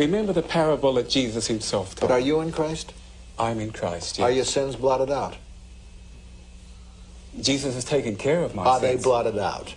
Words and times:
Remember 0.00 0.32
the 0.32 0.40
parable 0.40 0.94
that 0.94 1.10
Jesus 1.10 1.46
himself 1.48 1.94
But 1.94 2.00
told. 2.00 2.12
are 2.12 2.20
you 2.20 2.40
in 2.40 2.52
Christ? 2.52 2.94
I'm 3.38 3.60
in 3.60 3.70
Christ. 3.70 4.18
Are 4.18 4.30
your 4.30 4.46
sins 4.46 4.74
blotted 4.74 5.10
out? 5.10 5.36
Jesus 7.38 7.74
has 7.74 7.84
taken 7.84 8.16
care 8.16 8.42
of 8.42 8.54
my 8.54 8.64
sins. 8.64 8.76
Are 8.76 8.80
they 8.80 8.96
blotted 8.96 9.38
out? 9.38 9.74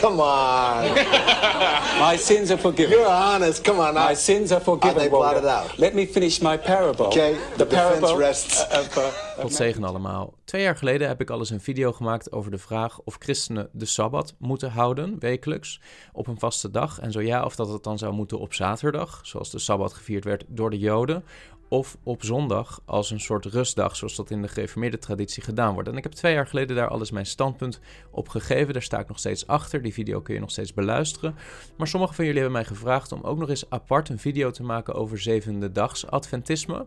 Come 0.00 0.20
on. 0.20 0.94
my 2.00 2.16
sins 2.16 2.50
are 2.50 2.58
forgiven. 2.60 2.96
You're 2.96 3.06
honest. 3.10 3.64
Come 3.64 3.80
on. 3.80 3.94
My 3.94 4.10
I- 4.10 4.14
sins 4.14 4.52
are 4.52 4.60
forgiven. 4.60 4.96
Are 4.96 5.00
they 5.00 5.08
blotted 5.08 5.44
out? 5.44 5.78
Let 5.78 5.94
me 5.94 6.06
finish 6.06 6.40
my 6.40 6.58
parable. 6.58 7.06
Okay, 7.06 7.34
the 7.56 7.64
defense 7.66 7.98
parable 7.98 8.16
rests. 8.18 8.66
uh, 8.72 9.40
Tot 9.40 9.54
zegen 9.54 9.84
allemaal. 9.84 10.34
Twee 10.44 10.62
jaar 10.62 10.76
geleden 10.76 11.08
heb 11.08 11.20
ik 11.20 11.30
al 11.30 11.38
eens 11.38 11.50
een 11.50 11.60
video 11.60 11.92
gemaakt 11.92 12.32
over 12.32 12.50
de 12.50 12.58
vraag 12.58 12.98
of 13.04 13.16
christenen 13.18 13.68
de 13.72 13.86
Sabbat 13.86 14.34
moeten 14.38 14.70
houden, 14.70 15.16
wekelijks, 15.18 15.80
op 16.12 16.26
een 16.26 16.38
vaste 16.38 16.70
dag. 16.70 16.98
En 17.00 17.12
zo 17.12 17.20
ja, 17.20 17.44
of 17.44 17.56
dat 17.56 17.68
het 17.68 17.82
dan 17.84 17.98
zou 17.98 18.12
moeten 18.12 18.38
op 18.38 18.54
zaterdag, 18.54 19.20
zoals 19.22 19.50
de 19.50 19.58
Sabbat 19.58 19.92
gevierd 19.92 20.24
werd 20.24 20.44
door 20.48 20.70
de 20.70 20.78
Joden. 20.78 21.24
Of 21.68 21.96
op 22.02 22.24
zondag 22.24 22.80
als 22.84 23.10
een 23.10 23.20
soort 23.20 23.44
rustdag, 23.44 23.96
zoals 23.96 24.16
dat 24.16 24.30
in 24.30 24.42
de 24.42 24.48
gereformeerde 24.48 24.98
traditie 24.98 25.42
gedaan 25.42 25.74
wordt. 25.74 25.88
En 25.88 25.96
ik 25.96 26.02
heb 26.02 26.12
twee 26.12 26.34
jaar 26.34 26.46
geleden 26.46 26.76
daar 26.76 26.88
alles 26.88 27.10
mijn 27.10 27.26
standpunt 27.26 27.80
op 28.10 28.28
gegeven. 28.28 28.72
Daar 28.72 28.82
sta 28.82 28.98
ik 28.98 29.08
nog 29.08 29.18
steeds 29.18 29.46
achter. 29.46 29.82
Die 29.82 29.92
video 29.92 30.20
kun 30.20 30.34
je 30.34 30.40
nog 30.40 30.50
steeds 30.50 30.74
beluisteren. 30.74 31.34
Maar 31.76 31.86
sommigen 31.86 32.14
van 32.14 32.24
jullie 32.24 32.40
hebben 32.40 32.58
mij 32.58 32.68
gevraagd 32.68 33.12
om 33.12 33.22
ook 33.22 33.38
nog 33.38 33.48
eens 33.48 33.70
apart 33.70 34.08
een 34.08 34.18
video 34.18 34.50
te 34.50 34.62
maken 34.62 34.94
over 34.94 35.18
zevende 35.18 35.72
dags 35.72 36.06
Adventisme. 36.06 36.86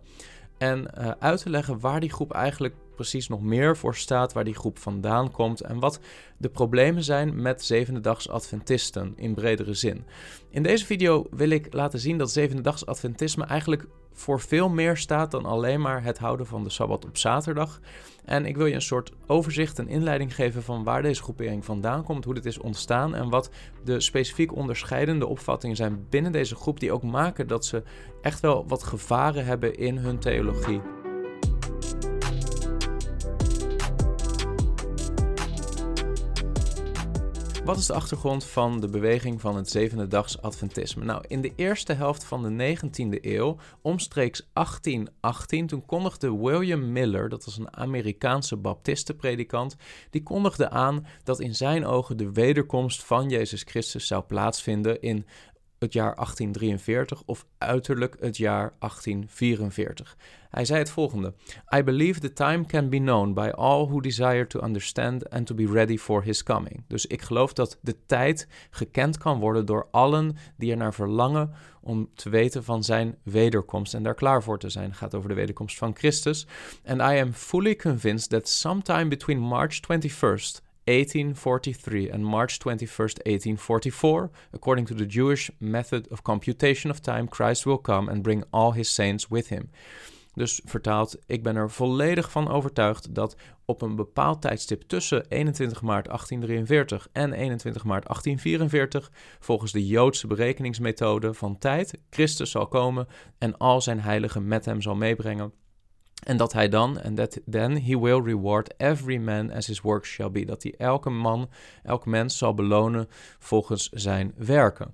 En 0.58 0.96
eh, 0.96 1.12
uit 1.20 1.42
te 1.42 1.50
leggen 1.50 1.80
waar 1.80 2.00
die 2.00 2.12
groep 2.12 2.34
eigenlijk 2.34 2.76
precies 3.02 3.28
nog 3.28 3.42
meer 3.42 3.78
voor 3.78 3.96
staat, 3.96 4.34
waar 4.34 4.44
die 4.44 4.56
groep 4.56 4.80
vandaan 4.80 5.32
komt 5.32 5.62
en 5.62 5.80
wat 5.80 6.00
de 6.38 6.50
problemen 6.50 7.04
zijn 7.04 7.42
met 7.42 7.64
zevende-dags 7.64 8.30
Adventisten 8.30 9.14
in 9.16 9.34
bredere 9.34 9.74
zin. 9.74 10.06
In 10.50 10.64
deze 10.64 10.86
video 10.86 11.26
wil 11.32 11.50
ik 11.50 11.74
laten 11.74 12.00
zien 12.00 12.18
dat 12.18 12.32
zevende-dags 12.32 12.86
Adventisme 12.86 13.46
eigenlijk 13.46 13.86
voor 14.14 14.40
veel 14.40 14.70
meer 14.70 14.98
staat 14.98 15.32
dan 15.32 15.46
alleen 15.46 15.82
maar 15.82 16.04
het 16.04 16.18
houden 16.18 16.46
van 16.46 16.64
de 16.64 16.70
Sabbat 16.70 17.06
op 17.06 17.18
zaterdag. 17.18 17.80
En 18.26 18.46
ik 18.46 18.58
wil 18.58 18.66
je 18.66 18.76
een 18.76 18.82
soort 18.82 19.12
overzicht 19.28 19.80
en 19.80 19.88
inleiding 19.88 20.36
geven 20.36 20.64
van 20.64 20.84
waar 20.84 21.02
deze 21.02 21.24
groepering 21.24 21.66
vandaan 21.66 22.04
komt, 22.04 22.26
hoe 22.26 22.34
dit 22.34 22.46
is 22.46 22.58
ontstaan 22.58 23.16
en 23.16 23.30
wat 23.30 23.50
de 23.84 24.00
specifiek 24.00 24.56
onderscheidende 24.56 25.28
opvattingen 25.28 25.76
zijn 25.76 26.06
binnen 26.10 26.32
deze 26.32 26.56
groep 26.56 26.80
die 26.80 26.92
ook 26.92 27.04
maken 27.04 27.48
dat 27.48 27.66
ze 27.66 27.84
echt 28.22 28.40
wel 28.40 28.68
wat 28.68 28.84
gevaren 28.84 29.46
hebben 29.46 29.76
in 29.76 29.98
hun 29.98 30.20
theologie. 30.20 31.01
Wat 37.66 37.78
is 37.78 37.86
de 37.86 37.94
achtergrond 37.94 38.46
van 38.46 38.80
de 38.80 38.88
beweging 38.88 39.42
van 39.42 39.56
het 39.56 39.70
zevende 39.70 40.08
dags 40.08 40.42
Adventisme? 40.42 41.06
Nou, 41.06 41.24
in 41.28 41.42
de 41.42 41.52
eerste 41.56 41.94
helft 41.94 42.24
van 42.24 42.58
de 42.58 42.78
19e 42.78 43.22
eeuw, 43.22 43.58
omstreeks 43.82 44.50
1818, 44.54 45.68
toen 45.68 45.86
kondigde 45.86 46.38
William 46.38 46.92
Miller, 46.92 47.30
dat 47.30 47.46
was 47.46 47.58
een 47.58 47.78
Amerikaanse 47.78 48.58
baptistenpredikant, 48.58 49.76
die 50.10 50.24
kondigde 50.24 50.70
aan 50.70 51.06
dat 51.24 51.40
in 51.40 51.56
zijn 51.56 51.86
ogen 51.86 52.18
de 52.18 52.32
wederkomst 52.32 53.04
van 53.04 53.30
Jezus 53.30 53.64
Christus 53.64 54.08
zou 54.08 54.24
plaatsvinden 54.24 55.02
in 55.02 55.26
het 55.82 55.94
jaar 55.94 56.16
1843 56.16 57.24
of 57.26 57.46
uiterlijk 57.58 58.16
het 58.20 58.38
jaar 58.38 58.74
1844. 58.80 60.18
Hij 60.50 60.66
zei 60.66 60.80
het 60.80 60.90
volgende: 60.90 61.34
I 61.76 61.84
believe 61.84 62.20
the 62.20 62.34
time 62.34 62.66
can 62.66 62.90
be 62.90 62.98
known 62.98 63.34
by 63.34 63.50
all 63.56 63.86
who 63.86 64.02
desire 64.02 64.48
to 64.48 64.64
understand 64.64 65.30
and 65.30 65.48
to 65.48 65.56
be 65.56 65.68
ready 65.72 65.98
for 65.98 66.24
his 66.24 66.44
coming. 66.44 66.84
Dus 66.88 67.06
ik 67.06 67.22
geloof 67.22 67.54
dat 67.54 67.78
de 67.82 67.96
tijd 68.06 68.48
gekend 68.70 69.18
kan 69.18 69.40
worden 69.40 69.66
door 69.66 69.88
allen 69.92 70.38
die 70.58 70.72
er 70.72 70.78
naar 70.78 70.94
verlangen 70.94 71.52
om 71.82 72.10
te 72.16 72.30
weten 72.30 72.64
van 72.64 72.84
zijn 72.84 73.18
wederkomst 73.24 73.94
en 73.94 74.04
daar 74.04 74.16
klaar 74.16 74.44
voor 74.44 74.60
te 74.60 74.70
zijn. 74.70 74.90
Het 74.90 74.98
gaat 74.98 75.16
over 75.16 75.30
de 75.30 75.36
wederkomst 75.36 75.78
van 75.78 75.96
Christus. 75.96 76.48
And 76.86 77.00
I 77.00 77.20
am 77.20 77.34
fully 77.34 77.76
convinced 77.76 78.30
that 78.30 78.50
sometime 78.50 79.08
between 79.08 79.40
March 79.40 79.80
21st 79.82 80.71
1843 80.84 82.12
and 82.12 82.24
March 82.24 82.58
21st, 82.60 83.22
1844, 83.24 84.30
according 84.52 84.88
to 84.88 84.96
the 84.96 85.06
Jewish 85.06 85.50
method 85.58 86.10
of 86.10 86.22
computation 86.22 86.92
of 86.92 87.00
time, 87.00 87.28
Christ 87.28 87.64
will 87.66 87.82
come 87.82 88.12
and 88.12 88.22
bring 88.22 88.44
all 88.50 88.74
his 88.74 88.94
saints 88.94 89.28
with 89.28 89.50
him. 89.50 89.70
Dus 90.34 90.62
vertaald, 90.66 91.18
ik 91.26 91.44
ben 91.44 91.56
er 91.56 91.72
volledig 91.72 92.32
van 92.32 92.50
overtuigd 92.50 93.16
dat 93.16 93.36
op 93.66 93.82
een 93.82 93.96
bepaald 93.96 94.42
tijdstip 94.42 94.82
tussen 94.82 95.26
21 95.28 95.82
maart 95.82 96.06
1843 96.06 97.08
en 97.12 97.34
21 97.34 97.84
maart 97.84 98.06
1844, 98.06 99.12
volgens 99.40 99.72
de 99.72 99.88
Joodse 99.88 100.28
berekeningsmethode 100.28 101.34
van 101.34 101.58
tijd, 101.58 102.00
Christus 102.10 102.52
zal 102.52 102.68
komen 102.68 103.08
en 103.38 103.58
al 103.58 103.82
zijn 103.82 104.00
heiligen 104.00 104.48
met 104.48 104.66
hem 104.66 104.82
zal 104.82 104.96
meebrengen. 104.96 105.54
En 106.22 106.38
dat 106.38 106.54
hij 106.54 106.70
dan, 106.70 107.00
en 107.00 107.16
that 107.16 107.40
then 107.50 107.84
he 107.84 108.00
will 108.00 108.22
reward 108.22 108.74
every 108.78 109.18
man 109.18 109.52
as 109.52 109.68
his 109.68 109.82
work 109.82 110.06
shall 110.06 110.32
be. 110.32 110.46
Dat 110.46 110.64
hij 110.64 110.74
elke 110.78 111.10
man, 111.10 111.50
elk 111.84 112.06
mens 112.06 112.38
zal 112.38 112.54
belonen 112.54 113.08
volgens 113.40 113.90
zijn 113.90 114.34
werken. 114.38 114.94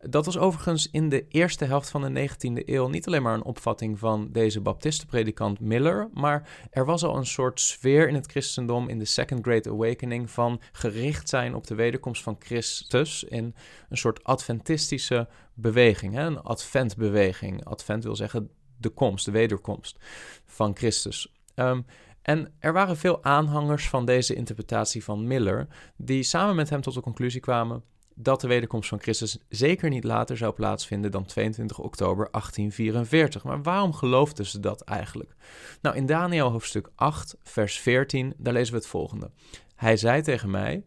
Dat 0.00 0.24
was 0.24 0.38
overigens 0.38 0.90
in 0.90 1.08
de 1.08 1.28
eerste 1.28 1.64
helft 1.64 1.90
van 1.90 2.14
de 2.14 2.28
19e 2.28 2.64
eeuw 2.64 2.88
niet 2.88 3.06
alleen 3.06 3.22
maar 3.22 3.34
een 3.34 3.44
opvatting 3.44 3.98
van 3.98 4.28
deze 4.32 4.60
baptistenpredikant 4.60 5.60
Miller, 5.60 6.08
maar 6.12 6.48
er 6.70 6.84
was 6.84 7.04
al 7.04 7.16
een 7.16 7.26
soort 7.26 7.60
sfeer 7.60 8.08
in 8.08 8.14
het 8.14 8.26
christendom 8.26 8.88
in 8.88 8.98
de 8.98 9.04
Second 9.04 9.44
Great 9.44 9.66
Awakening 9.66 10.30
van 10.30 10.60
gericht 10.72 11.28
zijn 11.28 11.54
op 11.54 11.66
de 11.66 11.74
wederkomst 11.74 12.22
van 12.22 12.36
Christus 12.38 13.24
in 13.24 13.54
een 13.88 13.96
soort 13.96 14.24
adventistische 14.24 15.28
beweging, 15.54 16.14
hè? 16.14 16.22
een 16.22 16.42
adventbeweging. 16.42 17.64
Advent 17.64 18.04
wil 18.04 18.16
zeggen 18.16 18.50
de 18.76 18.88
komst, 18.88 19.24
de 19.24 19.30
wederkomst 19.30 19.98
van 20.44 20.76
Christus. 20.76 21.32
Um, 21.54 21.86
en 22.22 22.52
er 22.58 22.72
waren 22.72 22.96
veel 22.96 23.24
aanhangers 23.24 23.88
van 23.88 24.04
deze 24.04 24.34
interpretatie 24.34 25.04
van 25.04 25.26
Miller, 25.26 25.66
die 25.96 26.22
samen 26.22 26.56
met 26.56 26.70
hem 26.70 26.80
tot 26.80 26.94
de 26.94 27.00
conclusie 27.00 27.40
kwamen 27.40 27.82
dat 28.18 28.40
de 28.40 28.46
wederkomst 28.46 28.88
van 28.88 29.00
Christus 29.00 29.38
zeker 29.48 29.88
niet 29.88 30.04
later 30.04 30.36
zou 30.36 30.52
plaatsvinden 30.52 31.10
dan 31.10 31.24
22 31.24 31.78
oktober 31.78 32.28
1844. 32.30 33.44
Maar 33.44 33.62
waarom 33.62 33.92
geloofden 33.92 34.46
ze 34.46 34.60
dat 34.60 34.80
eigenlijk? 34.80 35.34
Nou, 35.82 35.96
in 35.96 36.06
Daniel 36.06 36.50
hoofdstuk 36.50 36.90
8, 36.94 37.36
vers 37.42 37.78
14, 37.78 38.34
daar 38.36 38.52
lezen 38.52 38.72
we 38.72 38.78
het 38.78 38.88
volgende. 38.88 39.30
Hij 39.74 39.96
zei 39.96 40.22
tegen 40.22 40.50
mij: 40.50 40.84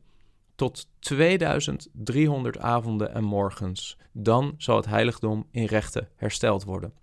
Tot 0.56 0.88
2300 1.00 2.58
avonden 2.58 3.14
en 3.14 3.24
morgens, 3.24 3.98
dan 4.12 4.54
zal 4.58 4.76
het 4.76 4.86
heiligdom 4.86 5.48
in 5.52 5.66
rechten 5.66 6.10
hersteld 6.16 6.64
worden. 6.64 6.94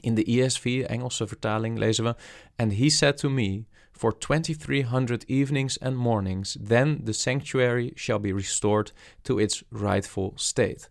In 0.00 0.14
de 0.14 0.24
ESV, 0.24 0.84
Engelse 0.86 1.26
vertaling, 1.26 1.78
lezen 1.78 2.04
we: 2.04 2.14
And 2.56 2.72
he 2.72 2.88
said 2.88 3.16
to 3.16 3.30
me, 3.30 3.64
For 3.92 4.18
2300 4.18 5.24
evenings 5.26 5.78
and 5.78 5.96
mornings, 5.96 6.56
then 6.66 7.00
the 7.04 7.12
sanctuary 7.12 7.92
shall 7.94 8.20
be 8.20 8.34
restored 8.34 8.92
to 9.22 9.38
its 9.38 9.62
rightful 9.70 10.32
state. 10.34 10.88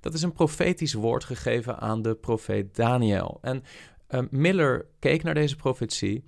Dat 0.00 0.14
is 0.14 0.22
een 0.22 0.32
profetisch 0.32 0.92
woord 0.92 1.24
gegeven 1.24 1.78
aan 1.78 2.02
de 2.02 2.14
profeet 2.14 2.74
Daniel. 2.74 3.38
En 3.42 3.62
uh, 4.10 4.20
Miller 4.30 4.86
keek 4.98 5.22
naar 5.22 5.34
deze 5.34 5.56
profetie 5.56 6.24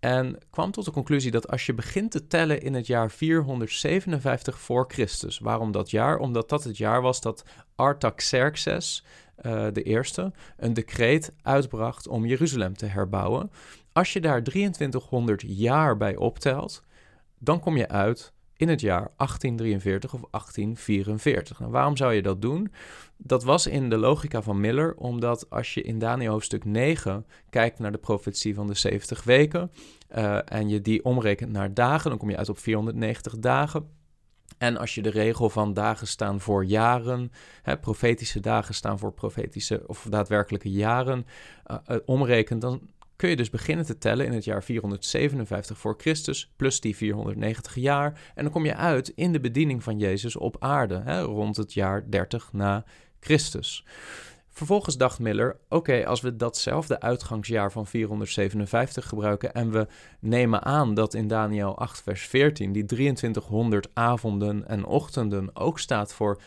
en 0.00 0.38
kwam 0.50 0.70
tot 0.70 0.84
de 0.84 0.90
conclusie 0.90 1.30
dat 1.30 1.48
als 1.48 1.66
je 1.66 1.74
begint 1.74 2.10
te 2.10 2.26
tellen 2.26 2.60
in 2.62 2.74
het 2.74 2.86
jaar 2.86 3.10
457 3.10 4.60
voor 4.60 4.84
Christus, 4.88 5.38
waarom 5.38 5.72
dat 5.72 5.90
jaar? 5.90 6.18
Omdat 6.18 6.48
dat 6.48 6.64
het 6.64 6.76
jaar 6.76 7.02
was 7.02 7.20
dat 7.20 7.44
Artaxerxes, 7.74 9.04
uh, 9.42 9.66
de 9.72 9.82
eerste, 9.82 10.32
een 10.56 10.74
decreet 10.74 11.32
uitbracht 11.42 12.08
om 12.08 12.26
Jeruzalem 12.26 12.76
te 12.76 12.86
herbouwen. 12.86 13.50
Als 13.92 14.12
je 14.12 14.20
daar 14.20 14.42
2300 14.42 15.42
jaar 15.46 15.96
bij 15.96 16.16
optelt, 16.16 16.82
dan 17.38 17.60
kom 17.60 17.76
je 17.76 17.88
uit 17.88 18.32
in 18.56 18.68
het 18.68 18.80
jaar 18.80 19.10
1843 19.16 20.14
of 20.14 20.20
1844. 20.30 21.58
Nou, 21.58 21.72
waarom 21.72 21.96
zou 21.96 22.12
je 22.12 22.22
dat 22.22 22.42
doen? 22.42 22.72
Dat 23.16 23.44
was 23.44 23.66
in 23.66 23.88
de 23.88 23.96
logica 23.96 24.42
van 24.42 24.60
Miller, 24.60 24.94
omdat 24.94 25.50
als 25.50 25.74
je 25.74 25.82
in 25.82 25.98
Daniel 25.98 26.32
hoofdstuk 26.32 26.64
9 26.64 27.26
kijkt 27.50 27.78
naar 27.78 27.92
de 27.92 27.98
profetie 27.98 28.54
van 28.54 28.66
de 28.66 28.74
70 28.74 29.24
weken 29.24 29.70
uh, 30.16 30.52
en 30.52 30.68
je 30.68 30.80
die 30.80 31.04
omrekent 31.04 31.52
naar 31.52 31.74
dagen, 31.74 32.10
dan 32.10 32.18
kom 32.18 32.30
je 32.30 32.36
uit 32.36 32.48
op 32.48 32.58
490 32.58 33.38
dagen. 33.38 33.99
En 34.60 34.76
als 34.76 34.94
je 34.94 35.02
de 35.02 35.10
regel 35.10 35.50
van 35.50 35.74
dagen 35.74 36.06
staan 36.06 36.40
voor 36.40 36.64
jaren, 36.64 37.32
hè, 37.62 37.78
profetische 37.78 38.40
dagen 38.40 38.74
staan 38.74 38.98
voor 38.98 39.12
profetische 39.12 39.82
of 39.86 40.06
daadwerkelijke 40.08 40.70
jaren, 40.70 41.26
uh, 41.70 41.76
uh, 41.88 41.96
omrekent, 42.04 42.60
dan 42.60 42.80
kun 43.16 43.28
je 43.28 43.36
dus 43.36 43.50
beginnen 43.50 43.86
te 43.86 43.98
tellen 43.98 44.26
in 44.26 44.32
het 44.32 44.44
jaar 44.44 44.62
457 44.62 45.78
voor 45.78 45.94
Christus 45.98 46.52
plus 46.56 46.80
die 46.80 46.96
490 46.96 47.74
jaar. 47.74 48.32
En 48.34 48.42
dan 48.42 48.52
kom 48.52 48.64
je 48.64 48.74
uit 48.74 49.08
in 49.08 49.32
de 49.32 49.40
bediening 49.40 49.82
van 49.82 49.98
Jezus 49.98 50.36
op 50.36 50.56
aarde, 50.58 51.02
hè, 51.04 51.20
rond 51.20 51.56
het 51.56 51.72
jaar 51.72 52.10
30 52.10 52.52
na 52.52 52.84
Christus. 53.20 53.84
Vervolgens 54.60 54.96
dacht 54.96 55.18
Miller: 55.18 55.56
oké, 55.68 56.06
als 56.06 56.20
we 56.20 56.36
datzelfde 56.36 57.00
uitgangsjaar 57.00 57.72
van 57.72 57.86
457 57.86 59.08
gebruiken 59.08 59.54
en 59.54 59.70
we 59.70 59.86
nemen 60.20 60.64
aan 60.64 60.94
dat 60.94 61.14
in 61.14 61.28
Daniel 61.28 61.78
8, 61.78 62.02
vers 62.02 62.26
14 62.26 62.72
die 62.72 62.84
2300 62.84 63.88
avonden 63.94 64.68
en 64.68 64.84
ochtenden 64.84 65.56
ook 65.56 65.78
staat 65.78 66.14
voor 66.14 66.40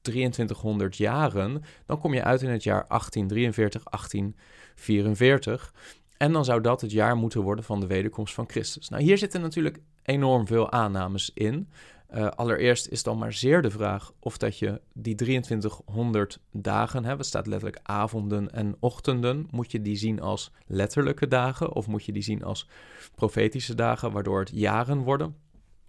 2300 0.00 0.96
jaren, 0.96 1.62
dan 1.86 1.98
kom 1.98 2.14
je 2.14 2.24
uit 2.24 2.42
in 2.42 2.50
het 2.50 2.62
jaar 2.62 2.84
1843, 2.88 3.82
1844. 3.84 5.74
En 6.16 6.32
dan 6.32 6.44
zou 6.44 6.60
dat 6.60 6.80
het 6.80 6.92
jaar 6.92 7.16
moeten 7.16 7.42
worden 7.42 7.64
van 7.64 7.80
de 7.80 7.86
wederkomst 7.86 8.34
van 8.34 8.48
Christus. 8.48 8.88
Nou, 8.88 9.02
hier 9.02 9.18
zitten 9.18 9.40
natuurlijk 9.40 9.80
enorm 10.02 10.46
veel 10.46 10.72
aannames 10.72 11.30
in. 11.34 11.68
Uh, 12.14 12.28
allereerst 12.28 12.88
is 12.88 13.02
dan 13.02 13.18
maar 13.18 13.32
zeer 13.32 13.62
de 13.62 13.70
vraag 13.70 14.12
of 14.18 14.38
dat 14.38 14.58
je 14.58 14.80
die 14.92 15.14
2300 15.14 16.40
dagen, 16.52 17.04
hè, 17.04 17.16
het 17.16 17.26
staat 17.26 17.46
letterlijk 17.46 17.80
avonden 17.82 18.52
en 18.52 18.76
ochtenden, 18.80 19.46
moet 19.50 19.72
je 19.72 19.82
die 19.82 19.96
zien 19.96 20.20
als 20.20 20.52
letterlijke 20.66 21.28
dagen 21.28 21.72
of 21.72 21.86
moet 21.86 22.04
je 22.04 22.12
die 22.12 22.22
zien 22.22 22.44
als 22.44 22.68
profetische 23.14 23.74
dagen, 23.74 24.12
waardoor 24.12 24.40
het 24.40 24.50
jaren 24.52 24.98
worden? 24.98 25.36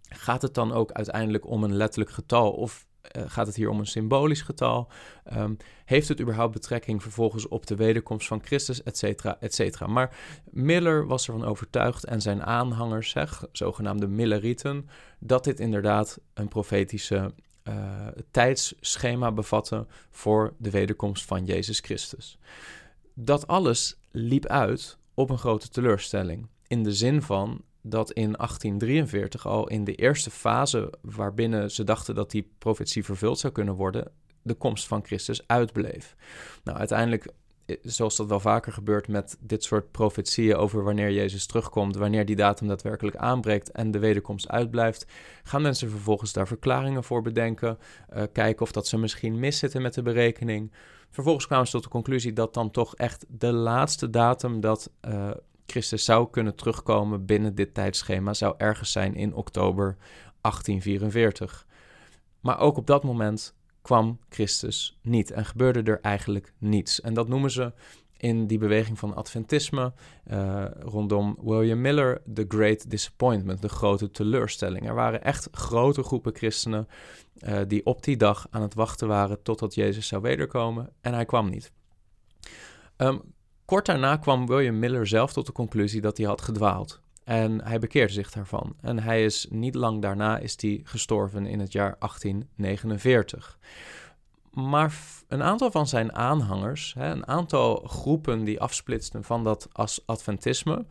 Gaat 0.09 0.41
het 0.41 0.53
dan 0.53 0.71
ook 0.71 0.91
uiteindelijk 0.91 1.47
om 1.47 1.63
een 1.63 1.75
letterlijk 1.75 2.11
getal 2.11 2.51
of 2.51 2.85
uh, 3.17 3.23
gaat 3.25 3.47
het 3.47 3.55
hier 3.55 3.69
om 3.69 3.79
een 3.79 3.85
symbolisch 3.85 4.41
getal? 4.41 4.91
Um, 5.37 5.57
heeft 5.85 6.07
het 6.07 6.21
überhaupt 6.21 6.53
betrekking 6.53 7.01
vervolgens 7.01 7.47
op 7.47 7.67
de 7.67 7.75
wederkomst 7.75 8.27
van 8.27 8.41
Christus, 8.43 8.83
et 8.83 8.97
cetera, 8.97 9.37
et 9.39 9.53
cetera? 9.53 9.87
Maar 9.87 10.17
Miller 10.49 11.07
was 11.07 11.27
ervan 11.27 11.45
overtuigd 11.45 12.03
en 12.03 12.21
zijn 12.21 12.43
aanhangers, 12.43 13.09
zeg, 13.09 13.45
zogenaamde 13.51 14.07
Millerieten, 14.07 14.89
dat 15.19 15.43
dit 15.43 15.59
inderdaad 15.59 16.19
een 16.33 16.47
profetische 16.47 17.33
uh, 17.63 18.07
tijdsschema 18.31 19.31
bevatte 19.31 19.87
voor 20.09 20.53
de 20.57 20.69
wederkomst 20.69 21.25
van 21.25 21.45
Jezus 21.45 21.79
Christus. 21.79 22.37
Dat 23.13 23.47
alles 23.47 23.97
liep 24.11 24.45
uit 24.45 24.97
op 25.13 25.29
een 25.29 25.37
grote 25.37 25.69
teleurstelling. 25.69 26.47
In 26.67 26.83
de 26.83 26.93
zin 26.93 27.21
van 27.21 27.61
dat 27.81 28.11
in 28.11 28.33
1843 28.33 29.47
al 29.47 29.67
in 29.67 29.83
de 29.83 29.95
eerste 29.95 30.29
fase 30.29 30.93
waarbinnen 31.01 31.71
ze 31.71 31.83
dachten 31.83 32.15
dat 32.15 32.31
die 32.31 32.51
profetie 32.57 33.05
vervuld 33.05 33.39
zou 33.39 33.53
kunnen 33.53 33.73
worden, 33.73 34.11
de 34.41 34.53
komst 34.53 34.87
van 34.87 35.05
Christus 35.05 35.47
uitbleef. 35.47 36.15
Nou, 36.63 36.77
uiteindelijk, 36.77 37.27
eh, 37.65 37.77
zoals 37.81 38.15
dat 38.15 38.27
wel 38.27 38.39
vaker 38.39 38.73
gebeurt 38.73 39.07
met 39.07 39.37
dit 39.39 39.63
soort 39.63 39.91
profetieën 39.91 40.55
over 40.55 40.83
wanneer 40.83 41.11
Jezus 41.11 41.45
terugkomt, 41.45 41.95
wanneer 41.95 42.25
die 42.25 42.35
datum 42.35 42.67
daadwerkelijk 42.67 43.15
aanbreekt 43.15 43.71
en 43.71 43.91
de 43.91 43.99
wederkomst 43.99 44.49
uitblijft, 44.49 45.05
gaan 45.43 45.61
mensen 45.61 45.89
vervolgens 45.89 46.33
daar 46.33 46.47
verklaringen 46.47 47.03
voor 47.03 47.21
bedenken, 47.21 47.77
uh, 48.13 48.23
kijken 48.31 48.61
of 48.61 48.71
dat 48.71 48.87
ze 48.87 48.97
misschien 48.97 49.39
miszitten 49.39 49.81
met 49.81 49.93
de 49.93 50.01
berekening. 50.01 50.71
Vervolgens 51.09 51.45
kwamen 51.47 51.65
ze 51.65 51.71
tot 51.71 51.83
de 51.83 51.89
conclusie 51.89 52.33
dat 52.33 52.53
dan 52.53 52.71
toch 52.71 52.95
echt 52.95 53.25
de 53.27 53.51
laatste 53.51 54.09
datum 54.09 54.59
dat 54.59 54.91
uh, 55.07 55.31
Christus 55.65 56.05
zou 56.05 56.29
kunnen 56.29 56.55
terugkomen 56.55 57.25
binnen 57.25 57.55
dit 57.55 57.73
tijdschema 57.73 58.33
zou 58.33 58.53
ergens 58.57 58.91
zijn 58.91 59.15
in 59.15 59.33
oktober 59.33 59.97
1844. 60.41 61.65
Maar 62.39 62.59
ook 62.59 62.77
op 62.77 62.87
dat 62.87 63.03
moment 63.03 63.55
kwam 63.81 64.19
Christus 64.29 64.99
niet 65.01 65.31
en 65.31 65.45
gebeurde 65.45 65.91
er 65.91 66.01
eigenlijk 66.01 66.53
niets. 66.57 67.01
En 67.01 67.13
dat 67.13 67.27
noemen 67.27 67.51
ze 67.51 67.73
in 68.17 68.47
die 68.47 68.57
beweging 68.57 68.99
van 68.99 69.15
Adventisme 69.15 69.93
uh, 70.31 70.65
rondom 70.79 71.37
William 71.41 71.81
Miller 71.81 72.21
de 72.25 72.45
Great 72.47 72.89
Disappointment, 72.89 73.61
de 73.61 73.69
grote 73.69 74.11
teleurstelling. 74.11 74.87
Er 74.87 74.93
waren 74.93 75.23
echt 75.23 75.47
grote 75.51 76.03
groepen 76.03 76.35
christenen 76.35 76.87
uh, 77.39 77.59
die 77.67 77.85
op 77.85 78.03
die 78.03 78.17
dag 78.17 78.47
aan 78.49 78.61
het 78.61 78.73
wachten 78.73 79.07
waren 79.07 79.41
totdat 79.41 79.75
Jezus 79.75 80.07
zou 80.07 80.21
wederkomen 80.21 80.89
en 81.01 81.13
hij 81.13 81.25
kwam 81.25 81.49
niet. 81.49 81.71
Um, 82.97 83.21
Kort 83.71 83.85
daarna 83.85 84.17
kwam 84.17 84.47
William 84.47 84.79
Miller 84.79 85.07
zelf 85.07 85.33
tot 85.33 85.45
de 85.45 85.51
conclusie 85.51 86.01
dat 86.01 86.17
hij 86.17 86.25
had 86.25 86.41
gedwaald. 86.41 87.01
En 87.23 87.63
hij 87.63 87.79
bekeerde 87.79 88.13
zich 88.13 88.31
daarvan. 88.31 88.75
En 88.81 88.99
hij 88.99 89.25
is 89.25 89.47
niet 89.49 89.75
lang 89.75 90.01
daarna 90.01 90.37
is 90.37 90.55
hij 90.61 90.81
gestorven 90.83 91.45
in 91.45 91.59
het 91.59 91.71
jaar 91.71 91.95
1849. 91.99 93.57
Maar 94.53 94.95
een 95.27 95.43
aantal 95.43 95.71
van 95.71 95.87
zijn 95.87 96.13
aanhangers, 96.15 96.93
hè, 96.93 97.11
een 97.11 97.27
aantal 97.27 97.75
groepen 97.75 98.43
die 98.43 98.59
afsplitsten 98.59 99.23
van 99.23 99.43
dat 99.43 99.67
als 99.71 100.03
Adventisme, 100.05 100.85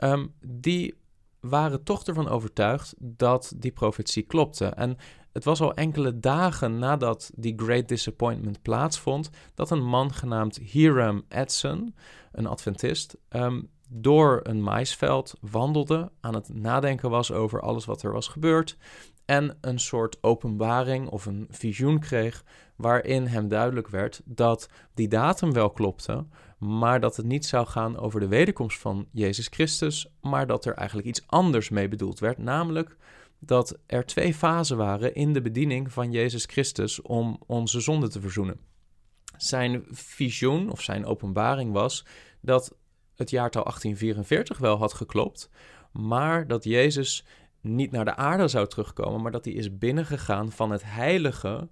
um, 0.00 0.34
die 0.40 0.94
waren 1.40 1.82
toch 1.82 2.04
ervan 2.04 2.28
overtuigd 2.28 2.94
dat 2.98 3.52
die 3.56 3.72
profetie 3.72 4.22
klopte. 4.22 4.66
En 4.66 4.96
het 5.32 5.44
was 5.44 5.60
al 5.60 5.74
enkele 5.74 6.18
dagen 6.18 6.78
nadat 6.78 7.30
die 7.34 7.54
Great 7.56 7.88
Disappointment 7.88 8.62
plaatsvond, 8.62 9.30
dat 9.54 9.70
een 9.70 9.84
man 9.84 10.12
genaamd 10.12 10.56
Hiram 10.56 11.24
Edson, 11.28 11.94
een 12.32 12.46
Adventist, 12.46 13.16
um, 13.30 13.70
door 13.88 14.40
een 14.42 14.62
maisveld 14.62 15.34
wandelde, 15.40 16.10
aan 16.20 16.34
het 16.34 16.54
nadenken 16.54 17.10
was 17.10 17.32
over 17.32 17.60
alles 17.60 17.84
wat 17.84 18.02
er 18.02 18.12
was 18.12 18.28
gebeurd 18.28 18.76
en 19.24 19.58
een 19.60 19.78
soort 19.78 20.18
openbaring 20.20 21.08
of 21.08 21.26
een 21.26 21.46
visioen 21.50 21.98
kreeg 21.98 22.44
waarin 22.76 23.26
hem 23.26 23.48
duidelijk 23.48 23.88
werd 23.88 24.20
dat 24.24 24.68
die 24.94 25.08
datum 25.08 25.52
wel 25.52 25.70
klopte, 25.70 26.26
maar 26.58 27.00
dat 27.00 27.16
het 27.16 27.26
niet 27.26 27.46
zou 27.46 27.66
gaan 27.66 27.98
over 27.98 28.20
de 28.20 28.28
wederkomst 28.28 28.78
van 28.78 29.06
Jezus 29.10 29.46
Christus, 29.46 30.06
maar 30.20 30.46
dat 30.46 30.64
er 30.64 30.74
eigenlijk 30.74 31.08
iets 31.08 31.26
anders 31.26 31.68
mee 31.68 31.88
bedoeld 31.88 32.18
werd, 32.18 32.38
namelijk 32.38 32.96
dat 33.44 33.78
er 33.86 34.06
twee 34.06 34.34
fasen 34.34 34.76
waren 34.76 35.14
in 35.14 35.32
de 35.32 35.40
bediening 35.40 35.92
van 35.92 36.10
Jezus 36.10 36.44
Christus 36.44 37.02
om 37.02 37.40
onze 37.46 37.80
zonde 37.80 38.08
te 38.08 38.20
verzoenen. 38.20 38.60
Zijn 39.36 39.84
visioen 39.90 40.70
of 40.70 40.80
zijn 40.80 41.04
openbaring 41.06 41.72
was 41.72 42.06
dat 42.40 42.76
het 43.14 43.30
jaartal 43.30 43.62
1844 43.62 44.58
wel 44.58 44.76
had 44.76 44.92
geklopt, 44.92 45.50
maar 45.92 46.46
dat 46.46 46.64
Jezus 46.64 47.24
niet 47.60 47.90
naar 47.90 48.04
de 48.04 48.16
aarde 48.16 48.48
zou 48.48 48.68
terugkomen, 48.68 49.22
maar 49.22 49.32
dat 49.32 49.44
hij 49.44 49.54
is 49.54 49.78
binnengegaan 49.78 50.52
van 50.52 50.70
het 50.70 50.82
heilige 50.84 51.68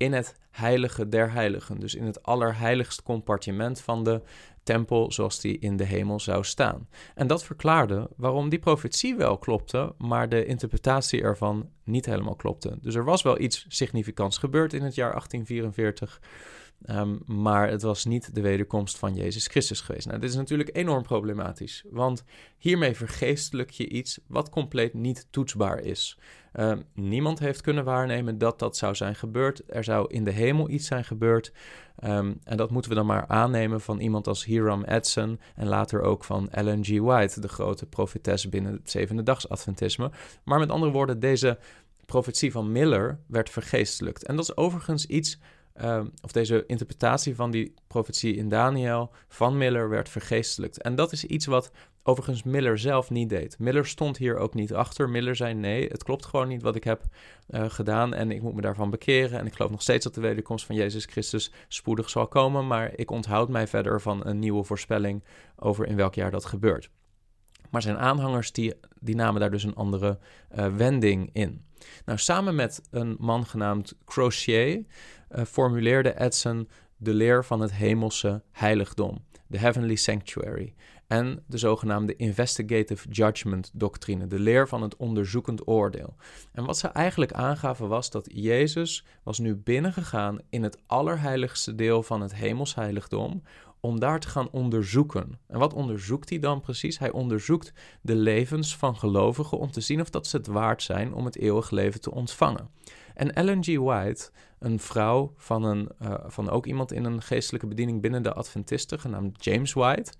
in 0.00 0.12
het 0.12 0.36
heilige 0.50 1.08
der 1.08 1.32
heiligen. 1.32 1.80
Dus 1.80 1.94
in 1.94 2.04
het 2.04 2.22
allerheiligst 2.22 3.02
compartiment 3.02 3.80
van 3.80 4.04
de 4.04 4.22
tempel 4.62 5.12
zoals 5.12 5.40
die 5.40 5.58
in 5.58 5.76
de 5.76 5.84
hemel 5.84 6.20
zou 6.20 6.44
staan. 6.44 6.88
En 7.14 7.26
dat 7.26 7.44
verklaarde 7.44 8.10
waarom 8.16 8.48
die 8.48 8.58
profetie 8.58 9.16
wel 9.16 9.38
klopte, 9.38 9.94
maar 9.98 10.28
de 10.28 10.44
interpretatie 10.44 11.22
ervan 11.22 11.70
niet 11.84 12.06
helemaal 12.06 12.36
klopte. 12.36 12.78
Dus 12.80 12.94
er 12.94 13.04
was 13.04 13.22
wel 13.22 13.40
iets 13.40 13.64
significants 13.68 14.38
gebeurd 14.38 14.72
in 14.72 14.82
het 14.82 14.94
jaar 14.94 15.10
1844. 15.10 16.20
Um, 16.86 17.22
maar 17.26 17.68
het 17.68 17.82
was 17.82 18.04
niet 18.04 18.34
de 18.34 18.40
wederkomst 18.40 18.98
van 18.98 19.14
Jezus 19.14 19.46
Christus 19.46 19.80
geweest. 19.80 20.06
Nou, 20.06 20.20
dit 20.20 20.30
is 20.30 20.36
natuurlijk 20.36 20.76
enorm 20.76 21.02
problematisch, 21.02 21.84
want 21.90 22.24
hiermee 22.58 22.94
vergeestelijk 22.94 23.70
je 23.70 23.88
iets 23.88 24.20
wat 24.26 24.48
compleet 24.48 24.94
niet 24.94 25.26
toetsbaar 25.30 25.80
is. 25.80 26.18
Um, 26.52 26.82
niemand 26.94 27.38
heeft 27.38 27.60
kunnen 27.60 27.84
waarnemen 27.84 28.38
dat 28.38 28.58
dat 28.58 28.76
zou 28.76 28.94
zijn 28.94 29.14
gebeurd. 29.14 29.62
Er 29.66 29.84
zou 29.84 30.12
in 30.12 30.24
de 30.24 30.30
hemel 30.30 30.70
iets 30.70 30.86
zijn 30.86 31.04
gebeurd. 31.04 31.52
Um, 32.04 32.38
en 32.44 32.56
dat 32.56 32.70
moeten 32.70 32.90
we 32.90 32.96
dan 32.96 33.06
maar 33.06 33.26
aannemen 33.26 33.80
van 33.80 34.00
iemand 34.00 34.26
als 34.26 34.44
Hiram 34.44 34.84
Edson 34.84 35.40
en 35.54 35.66
later 35.66 36.02
ook 36.02 36.24
van 36.24 36.50
Ellen 36.50 36.84
G. 36.84 36.98
White, 36.98 37.40
de 37.40 37.48
grote 37.48 37.86
profetes 37.86 38.48
binnen 38.48 38.72
het 38.72 38.90
zevende 38.90 39.22
dags 39.22 39.48
Adventisme. 39.48 40.10
Maar 40.44 40.58
met 40.58 40.70
andere 40.70 40.92
woorden, 40.92 41.20
deze 41.20 41.58
profetie 42.06 42.52
van 42.52 42.72
Miller 42.72 43.20
werd 43.26 43.50
vergeestelijkt. 43.50 44.24
En 44.24 44.36
dat 44.36 44.44
is 44.44 44.56
overigens 44.56 45.06
iets 45.06 45.38
uh, 45.76 46.00
of 46.22 46.32
deze 46.32 46.64
interpretatie 46.66 47.34
van 47.34 47.50
die 47.50 47.74
profetie 47.86 48.36
in 48.36 48.48
Daniel 48.48 49.12
van 49.28 49.58
Miller 49.58 49.88
werd 49.88 50.08
vergeestelijkt. 50.08 50.82
En 50.82 50.94
dat 50.94 51.12
is 51.12 51.24
iets 51.24 51.46
wat 51.46 51.70
overigens 52.02 52.42
Miller 52.42 52.78
zelf 52.78 53.10
niet 53.10 53.28
deed. 53.28 53.58
Miller 53.58 53.86
stond 53.86 54.16
hier 54.16 54.36
ook 54.36 54.54
niet 54.54 54.74
achter. 54.74 55.08
Miller 55.08 55.36
zei: 55.36 55.54
nee, 55.54 55.88
het 55.88 56.04
klopt 56.04 56.26
gewoon 56.26 56.48
niet 56.48 56.62
wat 56.62 56.76
ik 56.76 56.84
heb 56.84 57.02
uh, 57.50 57.64
gedaan 57.68 58.14
en 58.14 58.30
ik 58.30 58.42
moet 58.42 58.54
me 58.54 58.60
daarvan 58.60 58.90
bekeren. 58.90 59.38
En 59.38 59.46
ik 59.46 59.54
geloof 59.54 59.70
nog 59.70 59.82
steeds 59.82 60.04
dat 60.04 60.14
de 60.14 60.20
wederkomst 60.20 60.66
van 60.66 60.74
Jezus 60.76 61.04
Christus 61.04 61.52
spoedig 61.68 62.10
zal 62.10 62.28
komen, 62.28 62.66
maar 62.66 62.92
ik 62.94 63.10
onthoud 63.10 63.48
mij 63.48 63.66
verder 63.66 64.00
van 64.00 64.26
een 64.26 64.38
nieuwe 64.38 64.64
voorspelling 64.64 65.24
over 65.56 65.86
in 65.86 65.96
welk 65.96 66.14
jaar 66.14 66.30
dat 66.30 66.44
gebeurt. 66.44 66.90
Maar 67.70 67.82
zijn 67.82 67.98
aanhangers 67.98 68.52
die, 68.52 68.74
die 69.00 69.14
namen 69.14 69.40
daar 69.40 69.50
dus 69.50 69.64
een 69.64 69.74
andere 69.74 70.18
uh, 70.58 70.76
wending 70.76 71.30
in. 71.32 71.64
Nou, 72.04 72.18
samen 72.18 72.54
met 72.54 72.82
een 72.90 73.16
man 73.18 73.46
genaamd 73.46 73.94
Crochet 74.04 74.86
uh, 75.30 75.44
formuleerde 75.44 76.20
Edson 76.20 76.68
de 76.96 77.14
leer 77.14 77.44
van 77.44 77.60
het 77.60 77.72
hemelse 77.72 78.42
heiligdom, 78.52 79.24
de 79.46 79.58
Heavenly 79.58 79.94
Sanctuary, 79.94 80.74
en 81.06 81.44
de 81.46 81.58
zogenaamde 81.58 82.16
Investigative 82.16 83.08
Judgment 83.08 83.70
doctrine, 83.74 84.26
de 84.26 84.38
leer 84.38 84.68
van 84.68 84.82
het 84.82 84.96
onderzoekend 84.96 85.68
oordeel. 85.68 86.14
En 86.52 86.64
wat 86.64 86.78
ze 86.78 86.88
eigenlijk 86.88 87.32
aangaven 87.32 87.88
was 87.88 88.10
dat 88.10 88.28
Jezus 88.32 89.04
was 89.22 89.38
nu 89.38 89.56
binnengegaan 89.56 90.38
in 90.48 90.62
het 90.62 90.78
allerheiligste 90.86 91.74
deel 91.74 92.02
van 92.02 92.20
het 92.20 92.34
hemelsheiligdom 92.34 93.42
om 93.80 94.00
daar 94.00 94.20
te 94.20 94.28
gaan 94.28 94.50
onderzoeken. 94.50 95.38
En 95.46 95.58
wat 95.58 95.74
onderzoekt 95.74 96.28
hij 96.28 96.38
dan 96.38 96.60
precies? 96.60 96.98
Hij 96.98 97.10
onderzoekt 97.10 97.72
de 98.02 98.14
levens 98.14 98.76
van 98.76 98.96
gelovigen 98.96 99.58
om 99.58 99.70
te 99.70 99.80
zien 99.80 100.00
of 100.00 100.10
dat 100.10 100.26
ze 100.26 100.36
het 100.36 100.46
waard 100.46 100.82
zijn 100.82 101.14
om 101.14 101.24
het 101.24 101.36
eeuwig 101.36 101.70
leven 101.70 102.00
te 102.00 102.10
ontvangen. 102.10 102.70
En 103.14 103.34
Ellen 103.34 103.64
G. 103.64 103.76
White, 103.76 104.30
een 104.58 104.78
vrouw 104.78 105.32
van, 105.36 105.64
een, 105.64 105.88
uh, 106.02 106.14
van 106.26 106.50
ook 106.50 106.66
iemand 106.66 106.92
in 106.92 107.04
een 107.04 107.22
geestelijke 107.22 107.66
bediening 107.66 108.00
binnen 108.00 108.22
de 108.22 108.32
Adventisten, 108.32 109.00
genaamd 109.00 109.44
James 109.44 109.72
White, 109.72 110.12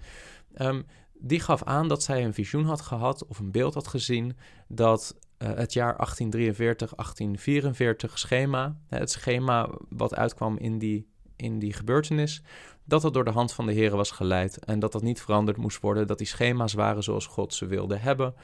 um, 0.59 0.87
die 1.21 1.40
gaf 1.40 1.62
aan 1.62 1.88
dat 1.88 2.02
zij 2.02 2.25
een 2.25 2.35
visioen 2.35 2.64
had 2.64 2.81
gehad 2.81 3.26
of 3.26 3.38
een 3.38 3.50
beeld 3.50 3.75
had 3.75 3.87
gezien 3.87 4.37
dat 4.69 5.17
eh, 5.37 5.49
het 5.49 5.73
jaar 5.73 5.97
1843, 5.97 6.95
1844 6.95 8.19
schema, 8.19 8.76
het 8.88 9.11
schema 9.11 9.71
wat 9.88 10.14
uitkwam 10.14 10.59
in 10.59 10.79
die, 10.79 11.07
in 11.37 11.59
die 11.59 11.73
gebeurtenis, 11.73 12.43
dat 12.90 13.02
dat 13.02 13.14
door 13.14 13.25
de 13.25 13.30
hand 13.30 13.52
van 13.52 13.66
de 13.66 13.73
Heer 13.73 13.97
was 13.97 14.11
geleid 14.11 14.59
en 14.59 14.78
dat 14.78 14.92
dat 14.92 15.02
niet 15.02 15.20
veranderd 15.20 15.56
moest 15.56 15.80
worden, 15.80 16.06
dat 16.06 16.18
die 16.18 16.26
schema's 16.26 16.73
waren 16.73 17.02
zoals 17.02 17.26
God 17.26 17.54
ze 17.54 17.66
wilde 17.66 17.97
hebben. 17.97 18.35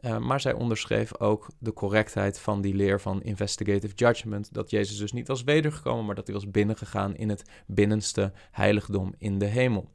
Uh, 0.00 0.18
maar 0.18 0.40
zij 0.40 0.52
onderschreef 0.52 1.18
ook 1.18 1.50
de 1.58 1.72
correctheid 1.72 2.38
van 2.38 2.60
die 2.60 2.74
leer 2.74 3.00
van 3.00 3.22
investigative 3.22 3.94
judgment. 3.94 4.54
Dat 4.54 4.70
Jezus 4.70 4.96
dus 4.98 5.12
niet 5.12 5.28
was 5.28 5.42
wedergekomen, 5.42 6.04
maar 6.04 6.14
dat 6.14 6.26
hij 6.26 6.34
was 6.34 6.50
binnengegaan 6.50 7.16
in 7.16 7.28
het 7.28 7.42
binnenste 7.66 8.32
heiligdom 8.50 9.14
in 9.18 9.38
de 9.38 9.46
hemel. 9.46 9.88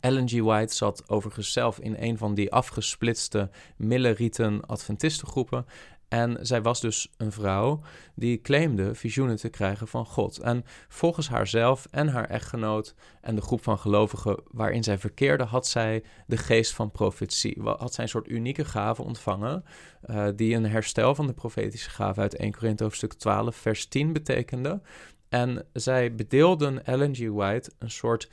Ellen 0.00 0.28
G. 0.28 0.40
White 0.40 0.74
zat 0.74 1.08
overigens 1.08 1.52
zelf 1.52 1.78
in 1.78 1.96
een 1.98 2.18
van 2.18 2.34
die 2.34 2.52
afgesplitste 2.52 3.50
Millerieten 3.76 4.66
Adventistengroepen. 4.66 5.66
En 6.08 6.38
zij 6.40 6.62
was 6.62 6.80
dus 6.80 7.12
een 7.16 7.32
vrouw 7.32 7.80
die 8.14 8.40
claimde 8.40 8.94
visioenen 8.94 9.36
te 9.36 9.48
krijgen 9.48 9.88
van 9.88 10.06
God. 10.06 10.38
En 10.38 10.64
volgens 10.88 11.28
haarzelf 11.28 11.86
en 11.90 12.08
haar 12.08 12.28
echtgenoot 12.28 12.94
en 13.20 13.34
de 13.34 13.40
groep 13.40 13.62
van 13.62 13.78
gelovigen 13.78 14.40
waarin 14.50 14.82
zij 14.82 14.98
verkeerde, 14.98 15.44
had 15.44 15.66
zij 15.66 16.04
de 16.26 16.36
geest 16.36 16.72
van 16.72 16.90
profetie. 16.90 17.62
Had 17.62 17.94
zij 17.94 18.04
een 18.04 18.10
soort 18.10 18.28
unieke 18.28 18.64
gave 18.64 19.02
ontvangen, 19.02 19.64
uh, 20.06 20.26
die 20.36 20.54
een 20.54 20.66
herstel 20.66 21.14
van 21.14 21.26
de 21.26 21.32
profetische 21.32 21.90
gave 21.90 22.20
uit 22.20 22.36
1 22.36 22.52
Korinthe 22.52 22.82
hoofdstuk 22.82 23.12
12, 23.12 23.56
vers 23.56 23.86
10 23.86 24.12
betekende. 24.12 24.80
En 25.28 25.66
zij 25.72 26.14
bedeelden 26.14 26.84
Ellen 26.86 27.14
G. 27.14 27.28
White 27.28 27.72
een 27.78 27.90
soort 27.90 28.30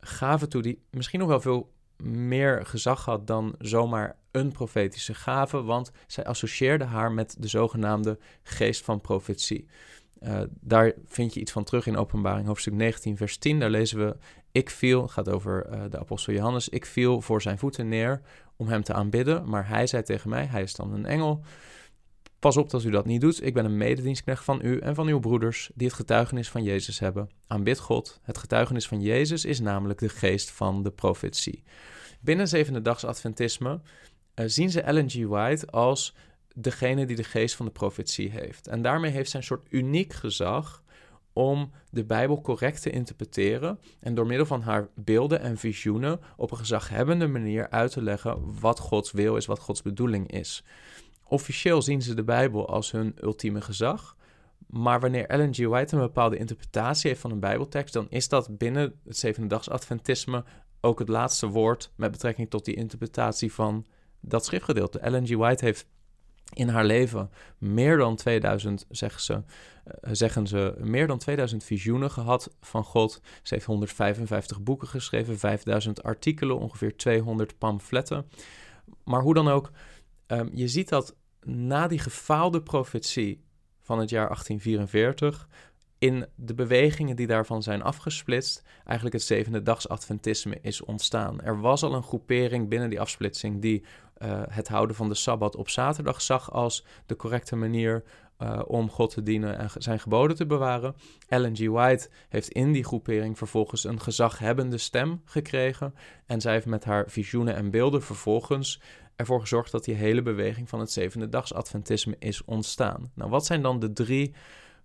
gave 0.00 0.48
toe 0.48 0.62
die 0.62 0.82
misschien 0.90 1.20
nog 1.20 1.28
wel 1.28 1.40
veel 1.40 1.74
meer 2.02 2.66
gezag 2.66 3.04
had 3.04 3.26
dan 3.26 3.54
zomaar 3.58 4.16
een 4.36 4.52
profetische 4.52 5.14
gave, 5.14 5.62
want 5.62 5.92
zij 6.06 6.24
associeerde 6.24 6.84
haar 6.84 7.12
met 7.12 7.36
de 7.38 7.48
zogenaamde 7.48 8.18
geest 8.42 8.84
van 8.84 9.00
profetie. 9.00 9.66
Uh, 10.22 10.40
daar 10.60 10.92
vind 11.06 11.34
je 11.34 11.40
iets 11.40 11.52
van 11.52 11.64
terug 11.64 11.86
in 11.86 11.96
Openbaring 11.96 12.46
hoofdstuk 12.46 12.72
19, 12.72 13.16
vers 13.16 13.38
10. 13.38 13.60
Daar 13.60 13.70
lezen 13.70 13.98
we: 13.98 14.16
Ik 14.52 14.70
viel, 14.70 15.08
gaat 15.08 15.28
over 15.28 15.66
uh, 15.70 15.82
de 15.90 15.98
apostel 15.98 16.32
Johannes, 16.32 16.68
ik 16.68 16.86
viel 16.86 17.20
voor 17.20 17.42
zijn 17.42 17.58
voeten 17.58 17.88
neer 17.88 18.20
om 18.56 18.68
hem 18.68 18.82
te 18.82 18.92
aanbidden, 18.92 19.48
maar 19.48 19.68
hij 19.68 19.86
zei 19.86 20.02
tegen 20.02 20.30
mij, 20.30 20.46
hij 20.46 20.62
is 20.62 20.74
dan 20.74 20.92
een 20.92 21.06
engel, 21.06 21.44
Pas 22.38 22.56
op 22.56 22.70
dat 22.70 22.84
u 22.84 22.90
dat 22.90 23.06
niet 23.06 23.20
doet. 23.20 23.44
Ik 23.44 23.54
ben 23.54 23.64
een 23.64 23.76
mededienstknecht 23.76 24.44
van 24.44 24.60
u 24.62 24.78
en 24.78 24.94
van 24.94 25.06
uw 25.06 25.18
broeders 25.18 25.70
die 25.74 25.86
het 25.86 25.96
getuigenis 25.96 26.48
van 26.48 26.62
Jezus 26.62 26.98
hebben. 26.98 27.30
Aanbid 27.46 27.78
God. 27.78 28.20
Het 28.22 28.38
getuigenis 28.38 28.88
van 28.88 29.00
Jezus 29.00 29.44
is 29.44 29.60
namelijk 29.60 29.98
de 29.98 30.08
geest 30.08 30.50
van 30.50 30.82
de 30.82 30.90
profetie. 30.90 31.62
Binnen 32.20 32.48
zevende 32.48 32.82
dags 32.82 33.04
Adventisme 33.04 33.80
zien 34.44 34.70
ze 34.70 34.80
Ellen 34.80 35.10
G. 35.10 35.24
White 35.24 35.66
als 35.66 36.14
degene 36.54 37.06
die 37.06 37.16
de 37.16 37.24
geest 37.24 37.54
van 37.54 37.66
de 37.66 37.72
profetie 37.72 38.30
heeft. 38.30 38.66
En 38.66 38.82
daarmee 38.82 39.10
heeft 39.10 39.30
zij 39.30 39.40
een 39.40 39.46
soort 39.46 39.66
uniek 39.70 40.12
gezag 40.12 40.84
om 41.32 41.70
de 41.90 42.04
Bijbel 42.04 42.40
correct 42.40 42.82
te 42.82 42.90
interpreteren 42.90 43.78
en 44.00 44.14
door 44.14 44.26
middel 44.26 44.46
van 44.46 44.60
haar 44.60 44.88
beelden 44.94 45.40
en 45.40 45.58
visioenen 45.58 46.20
op 46.36 46.50
een 46.50 46.56
gezaghebbende 46.56 47.26
manier 47.26 47.70
uit 47.70 47.90
te 47.90 48.02
leggen 48.02 48.60
wat 48.60 48.78
Gods 48.78 49.12
wil 49.12 49.36
is, 49.36 49.46
wat 49.46 49.58
Gods 49.58 49.82
bedoeling 49.82 50.32
is. 50.32 50.64
Officieel 51.24 51.82
zien 51.82 52.02
ze 52.02 52.14
de 52.14 52.24
Bijbel 52.24 52.68
als 52.68 52.90
hun 52.90 53.16
ultieme 53.20 53.60
gezag. 53.60 54.16
Maar 54.66 55.00
wanneer 55.00 55.26
Ellen 55.26 55.54
G. 55.54 55.58
White 55.58 55.94
een 55.94 56.02
bepaalde 56.02 56.36
interpretatie 56.36 57.08
heeft 57.08 57.20
van 57.20 57.30
een 57.30 57.40
Bijbeltekst, 57.40 57.94
dan 57.94 58.06
is 58.08 58.28
dat 58.28 58.58
binnen 58.58 59.00
het 59.04 59.16
zevende 59.16 59.60
Adventisme 59.60 60.44
ook 60.80 60.98
het 60.98 61.08
laatste 61.08 61.46
woord 61.46 61.92
met 61.96 62.10
betrekking 62.10 62.50
tot 62.50 62.64
die 62.64 62.74
interpretatie 62.74 63.52
van 63.52 63.86
dat 64.20 64.44
schriftgedeelte. 64.44 64.98
Ellen 64.98 65.26
G. 65.26 65.34
White 65.34 65.64
heeft 65.64 65.86
in 66.52 66.68
haar 66.68 66.84
leven 66.84 67.30
meer 67.58 67.96
dan 67.96 68.16
2000, 68.16 68.86
zeggen 68.88 69.20
ze, 69.20 69.32
uh, 69.32 69.42
zeggen 70.02 70.46
ze, 70.46 70.74
meer 70.78 71.06
dan 71.06 71.18
2000 71.18 71.64
visioenen 71.64 72.10
gehad 72.10 72.54
van 72.60 72.84
God. 72.84 73.20
Ze 73.42 73.54
heeft 73.54 73.66
155 73.66 74.62
boeken 74.62 74.88
geschreven, 74.88 75.38
5000 75.38 76.02
artikelen, 76.02 76.58
ongeveer 76.58 76.96
200 76.96 77.58
pamfletten. 77.58 78.26
Maar 79.04 79.20
hoe 79.22 79.34
dan 79.34 79.48
ook, 79.48 79.70
Um, 80.26 80.50
je 80.52 80.68
ziet 80.68 80.88
dat 80.88 81.16
na 81.42 81.86
die 81.88 81.98
gefaalde 81.98 82.62
profetie 82.62 83.44
van 83.82 83.98
het 83.98 84.10
jaar 84.10 84.26
1844 84.26 85.48
in 85.98 86.26
de 86.34 86.54
bewegingen 86.54 87.16
die 87.16 87.26
daarvan 87.26 87.62
zijn 87.62 87.82
afgesplitst, 87.82 88.62
eigenlijk 88.84 89.16
het 89.16 89.24
zevende 89.24 89.62
dags 89.62 89.88
Adventisme 89.88 90.58
is 90.60 90.82
ontstaan. 90.82 91.40
Er 91.40 91.60
was 91.60 91.82
al 91.82 91.94
een 91.94 92.02
groepering 92.02 92.68
binnen 92.68 92.90
die 92.90 93.00
afsplitsing 93.00 93.62
die 93.62 93.84
uh, 94.22 94.42
het 94.48 94.68
houden 94.68 94.96
van 94.96 95.08
de 95.08 95.14
Sabbat 95.14 95.56
op 95.56 95.68
zaterdag 95.68 96.22
zag 96.22 96.52
als 96.52 96.84
de 97.06 97.16
correcte 97.16 97.56
manier 97.56 98.04
uh, 98.42 98.62
om 98.66 98.90
God 98.90 99.10
te 99.10 99.22
dienen 99.22 99.58
en 99.58 99.70
zijn 99.78 100.00
geboden 100.00 100.36
te 100.36 100.46
bewaren. 100.46 100.94
Ellen 101.28 101.56
G. 101.56 101.66
White 101.66 102.08
heeft 102.28 102.48
in 102.48 102.72
die 102.72 102.84
groepering 102.84 103.38
vervolgens 103.38 103.84
een 103.84 104.00
gezaghebbende 104.00 104.78
stem 104.78 105.22
gekregen 105.24 105.94
en 106.26 106.40
zij 106.40 106.52
heeft 106.52 106.66
met 106.66 106.84
haar 106.84 107.04
visioenen 107.08 107.54
en 107.54 107.70
beelden 107.70 108.02
vervolgens 108.02 108.80
ervoor 109.16 109.40
gezorgd 109.40 109.72
dat 109.72 109.84
die 109.84 109.94
hele 109.94 110.22
beweging 110.22 110.68
van 110.68 110.80
het 110.80 110.90
zevende 110.90 111.28
dags 111.28 111.54
Adventisme 111.54 112.16
is 112.18 112.44
ontstaan. 112.44 113.10
Nou, 113.14 113.30
wat 113.30 113.46
zijn 113.46 113.62
dan 113.62 113.78
de 113.78 113.92
drie 113.92 114.34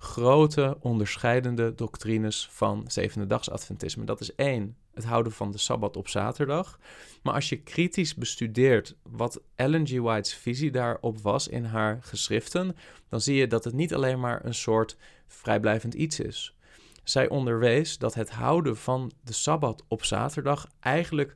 grote 0.01 0.77
onderscheidende 0.79 1.75
doctrines 1.75 2.47
van 2.51 2.83
zevende 2.87 3.27
dags 3.27 3.49
Adventisme? 3.49 4.03
Dat 4.03 4.19
is 4.19 4.35
één, 4.35 4.77
het 4.93 5.03
houden 5.03 5.31
van 5.31 5.51
de 5.51 5.57
Sabbat 5.57 5.97
op 5.97 6.07
zaterdag. 6.07 6.79
Maar 7.23 7.33
als 7.33 7.49
je 7.49 7.61
kritisch 7.61 8.15
bestudeert 8.15 8.95
wat 9.03 9.41
Ellen 9.55 9.87
G. 9.87 9.97
White's 9.97 10.33
visie 10.33 10.71
daarop 10.71 11.19
was 11.21 11.47
in 11.47 11.63
haar 11.63 11.99
geschriften, 12.01 12.75
dan 13.09 13.21
zie 13.21 13.35
je 13.35 13.47
dat 13.47 13.63
het 13.63 13.73
niet 13.73 13.93
alleen 13.93 14.19
maar 14.19 14.45
een 14.45 14.53
soort 14.53 14.97
vrijblijvend 15.27 15.93
iets 15.93 16.19
is. 16.19 16.55
Zij 17.03 17.29
onderwees 17.29 17.97
dat 17.97 18.13
het 18.13 18.29
houden 18.29 18.77
van 18.77 19.11
de 19.23 19.33
Sabbat 19.33 19.83
op 19.87 20.03
zaterdag 20.03 20.67
eigenlijk 20.79 21.35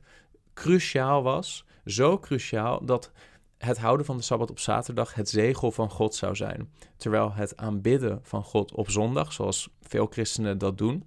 cruciaal 0.54 1.22
was 1.22 1.64
zo 1.84 2.18
cruciaal 2.18 2.84
dat 2.84 3.12
het 3.58 3.78
houden 3.78 4.06
van 4.06 4.16
de 4.16 4.22
Sabbat 4.22 4.50
op 4.50 4.58
zaterdag 4.58 5.14
het 5.14 5.28
zegel 5.28 5.70
van 5.70 5.90
God 5.90 6.14
zou 6.14 6.36
zijn. 6.36 6.72
Terwijl 6.96 7.32
het 7.32 7.56
aanbidden 7.56 8.20
van 8.22 8.42
God 8.42 8.74
op 8.74 8.90
zondag, 8.90 9.32
zoals 9.32 9.68
veel 9.80 10.06
christenen 10.06 10.58
dat 10.58 10.78
doen, 10.78 11.04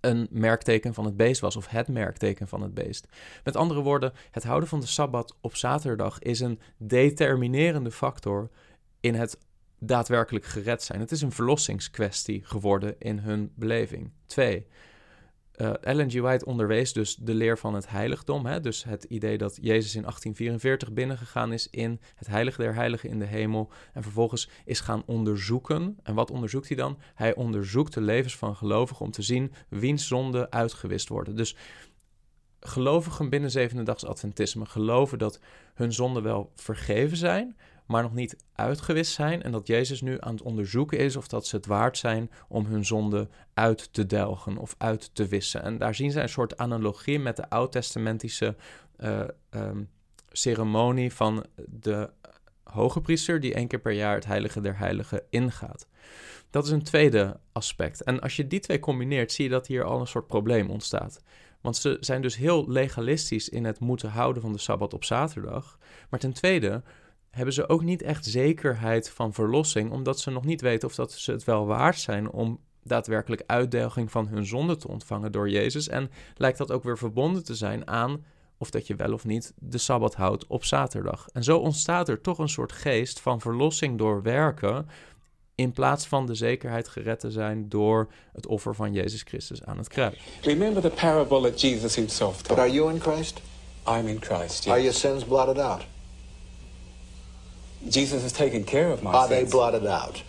een 0.00 0.28
merkteken 0.30 0.94
van 0.94 1.04
het 1.04 1.16
beest 1.16 1.40
was, 1.40 1.56
of 1.56 1.68
het 1.68 1.88
merkteken 1.88 2.48
van 2.48 2.62
het 2.62 2.74
beest. 2.74 3.06
Met 3.44 3.56
andere 3.56 3.80
woorden, 3.80 4.12
het 4.30 4.44
houden 4.44 4.68
van 4.68 4.80
de 4.80 4.86
Sabbat 4.86 5.36
op 5.40 5.56
zaterdag 5.56 6.18
is 6.18 6.40
een 6.40 6.60
determinerende 6.76 7.90
factor 7.90 8.50
in 9.00 9.14
het 9.14 9.38
daadwerkelijk 9.78 10.44
gered 10.44 10.82
zijn. 10.82 11.00
Het 11.00 11.10
is 11.10 11.22
een 11.22 11.32
verlossingskwestie 11.32 12.44
geworden 12.44 12.94
in 12.98 13.18
hun 13.18 13.52
beleving. 13.54 14.12
Twee, 14.26 14.66
uh, 15.56 15.72
Ellen 15.80 16.10
G. 16.10 16.14
White 16.14 16.44
onderwees 16.44 16.92
dus 16.92 17.16
de 17.16 17.34
leer 17.34 17.58
van 17.58 17.74
het 17.74 17.88
heiligdom. 17.88 18.46
Hè? 18.46 18.60
Dus 18.60 18.84
het 18.84 19.04
idee 19.04 19.38
dat 19.38 19.58
Jezus 19.60 19.94
in 19.94 20.00
1844 20.00 20.92
binnengegaan 20.92 21.52
is 21.52 21.68
in 21.70 22.00
het 22.14 22.26
heilige 22.26 22.62
der 22.62 22.74
heiligen 22.74 23.08
in 23.08 23.18
de 23.18 23.24
hemel. 23.24 23.70
En 23.92 24.02
vervolgens 24.02 24.48
is 24.64 24.80
gaan 24.80 25.02
onderzoeken. 25.06 25.98
En 26.02 26.14
wat 26.14 26.30
onderzoekt 26.30 26.68
hij 26.68 26.76
dan? 26.76 26.98
Hij 27.14 27.34
onderzoekt 27.34 27.94
de 27.94 28.00
levens 28.00 28.36
van 28.36 28.56
gelovigen 28.56 29.04
om 29.04 29.10
te 29.10 29.22
zien 29.22 29.52
wiens 29.68 30.06
zonden 30.06 30.52
uitgewist 30.52 31.08
worden. 31.08 31.36
Dus 31.36 31.56
gelovigen 32.60 33.28
binnen 33.28 33.50
zevende 33.50 33.82
dags 33.82 34.04
Adventisme 34.04 34.66
geloven 34.66 35.18
dat 35.18 35.40
hun 35.74 35.92
zonden 35.92 36.22
wel 36.22 36.52
vergeven 36.54 37.16
zijn, 37.16 37.56
maar 37.86 38.02
nog 38.02 38.14
niet 38.14 38.36
uitgewist 38.54 39.12
zijn. 39.12 39.42
En 39.42 39.52
dat 39.52 39.66
Jezus 39.66 40.00
nu 40.00 40.16
aan 40.20 40.34
het 40.34 40.42
onderzoeken 40.42 40.98
is 40.98 41.16
of 41.16 41.28
dat 41.28 41.46
ze 41.46 41.56
het 41.56 41.66
waard 41.66 41.98
zijn 41.98 42.30
om 42.48 42.66
hun 42.66 42.84
zonde 42.84 43.28
uit 43.54 43.92
te 43.92 44.06
delgen 44.06 44.56
of 44.56 44.74
uit 44.78 45.14
te 45.14 45.26
wissen. 45.26 45.62
En 45.62 45.78
daar 45.78 45.94
zien 45.94 46.10
ze 46.10 46.20
een 46.20 46.28
soort 46.28 46.56
analogie 46.56 47.18
met 47.18 47.36
de 47.36 47.50
oud-testamentische 47.50 48.56
uh, 48.98 49.20
um, 49.50 49.90
ceremonie 50.28 51.12
van 51.12 51.44
de 51.66 52.10
hoge 52.62 53.00
priester 53.00 53.40
die 53.40 53.54
één 53.54 53.68
keer 53.68 53.80
per 53.80 53.92
jaar 53.92 54.14
het 54.14 54.26
heilige 54.26 54.60
der 54.60 54.78
heiligen 54.78 55.22
ingaat. 55.30 55.88
Dat 56.50 56.64
is 56.64 56.70
een 56.70 56.82
tweede 56.82 57.40
aspect. 57.52 58.02
En 58.02 58.20
als 58.20 58.36
je 58.36 58.46
die 58.46 58.60
twee 58.60 58.78
combineert, 58.78 59.32
zie 59.32 59.44
je 59.44 59.50
dat 59.50 59.66
hier 59.66 59.84
al 59.84 60.00
een 60.00 60.06
soort 60.06 60.26
probleem 60.26 60.70
ontstaat. 60.70 61.22
Want 61.60 61.76
ze 61.76 61.96
zijn 62.00 62.22
dus 62.22 62.36
heel 62.36 62.70
legalistisch 62.70 63.48
in 63.48 63.64
het 63.64 63.80
moeten 63.80 64.10
houden 64.10 64.42
van 64.42 64.52
de 64.52 64.58
sabbat 64.58 64.94
op 64.94 65.04
zaterdag. 65.04 65.78
Maar 66.10 66.20
ten 66.20 66.32
tweede 66.32 66.82
hebben 67.34 67.54
ze 67.54 67.68
ook 67.68 67.82
niet 67.82 68.02
echt 68.02 68.24
zekerheid 68.24 69.10
van 69.10 69.32
verlossing, 69.32 69.90
omdat 69.90 70.20
ze 70.20 70.30
nog 70.30 70.44
niet 70.44 70.60
weten 70.60 70.88
of 70.88 70.94
dat 70.94 71.12
ze 71.12 71.32
het 71.32 71.44
wel 71.44 71.66
waard 71.66 71.98
zijn 72.00 72.30
om 72.30 72.60
daadwerkelijk 72.82 73.42
uitdelging 73.46 74.10
van 74.10 74.28
hun 74.28 74.46
zonde 74.46 74.76
te 74.76 74.88
ontvangen 74.88 75.32
door 75.32 75.50
Jezus. 75.50 75.88
En 75.88 76.10
lijkt 76.36 76.58
dat 76.58 76.72
ook 76.72 76.82
weer 76.84 76.98
verbonden 76.98 77.44
te 77.44 77.54
zijn 77.54 77.88
aan 77.88 78.24
of 78.58 78.70
dat 78.70 78.86
je 78.86 78.94
wel 78.94 79.12
of 79.12 79.24
niet 79.24 79.52
de 79.58 79.78
Sabbat 79.78 80.14
houdt 80.14 80.46
op 80.46 80.64
zaterdag. 80.64 81.26
En 81.32 81.44
zo 81.44 81.58
ontstaat 81.58 82.08
er 82.08 82.20
toch 82.20 82.38
een 82.38 82.48
soort 82.48 82.72
geest 82.72 83.20
van 83.20 83.40
verlossing 83.40 83.98
door 83.98 84.22
werken, 84.22 84.88
in 85.54 85.72
plaats 85.72 86.06
van 86.06 86.26
de 86.26 86.34
zekerheid 86.34 86.88
gered 86.88 87.20
te 87.20 87.30
zijn 87.30 87.68
door 87.68 88.08
het 88.32 88.46
offer 88.46 88.74
van 88.74 88.92
Jezus 88.92 89.22
Christus 89.22 89.64
aan 89.64 89.78
het 89.78 89.88
kruis. 89.88 90.18
Remember 90.42 90.82
the 90.82 90.90
parable 90.90 91.50
that 91.50 91.60
Jesus 91.60 91.94
himself 91.94 92.36
But 92.36 92.46
told. 92.46 92.58
are 92.58 92.72
you 92.72 92.92
in 92.92 93.00
Christ? 93.00 93.40
I'm 93.88 94.08
in 94.08 94.22
Christ. 94.22 94.68
Are 94.68 94.78
your 94.80 94.94
sins 94.94 95.24
blotted 95.24 95.58
out? 95.58 95.82
Jesus 97.88 98.22
is 98.22 98.32
taking 98.32 98.64
care 98.64 98.92
of 98.92 99.02
my 99.02 99.10
Are 99.10 99.28
they 99.28 99.44
blotted 99.44 99.86
out? 99.86 100.22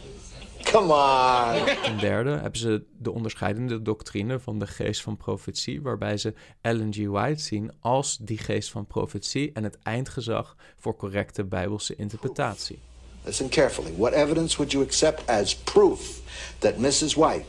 Come 0.63 0.91
on. 0.91 1.65
Ten 1.83 1.97
derde 2.00 2.29
hebben 2.29 2.59
ze 2.59 2.83
de 2.97 3.12
onderscheidende 3.12 3.81
doctrine 3.81 4.39
van 4.39 4.59
de 4.59 4.67
geest 4.67 5.01
van 5.01 5.17
profetie, 5.17 5.81
waarbij 5.81 6.17
ze 6.17 6.33
Ellen 6.62 6.93
G. 6.93 6.97
White 7.07 7.41
zien 7.41 7.71
als 7.79 8.17
die 8.21 8.38
geest 8.38 8.71
van 8.71 8.85
profetie 8.85 9.51
en 9.53 9.63
het 9.63 9.77
eindgezag 9.83 10.55
voor 10.75 10.95
correcte 10.95 11.43
bijbelse 11.43 11.95
interpretatie. 11.95 12.79
Listen 13.24 13.50
carefully. 13.50 13.93
What 13.97 14.13
evidence 14.13 14.57
would 14.57 14.71
you 14.71 14.83
accept 14.83 15.29
as 15.29 15.55
proof 15.55 16.21
that 16.59 16.77
Mrs. 16.77 17.13
White 17.13 17.45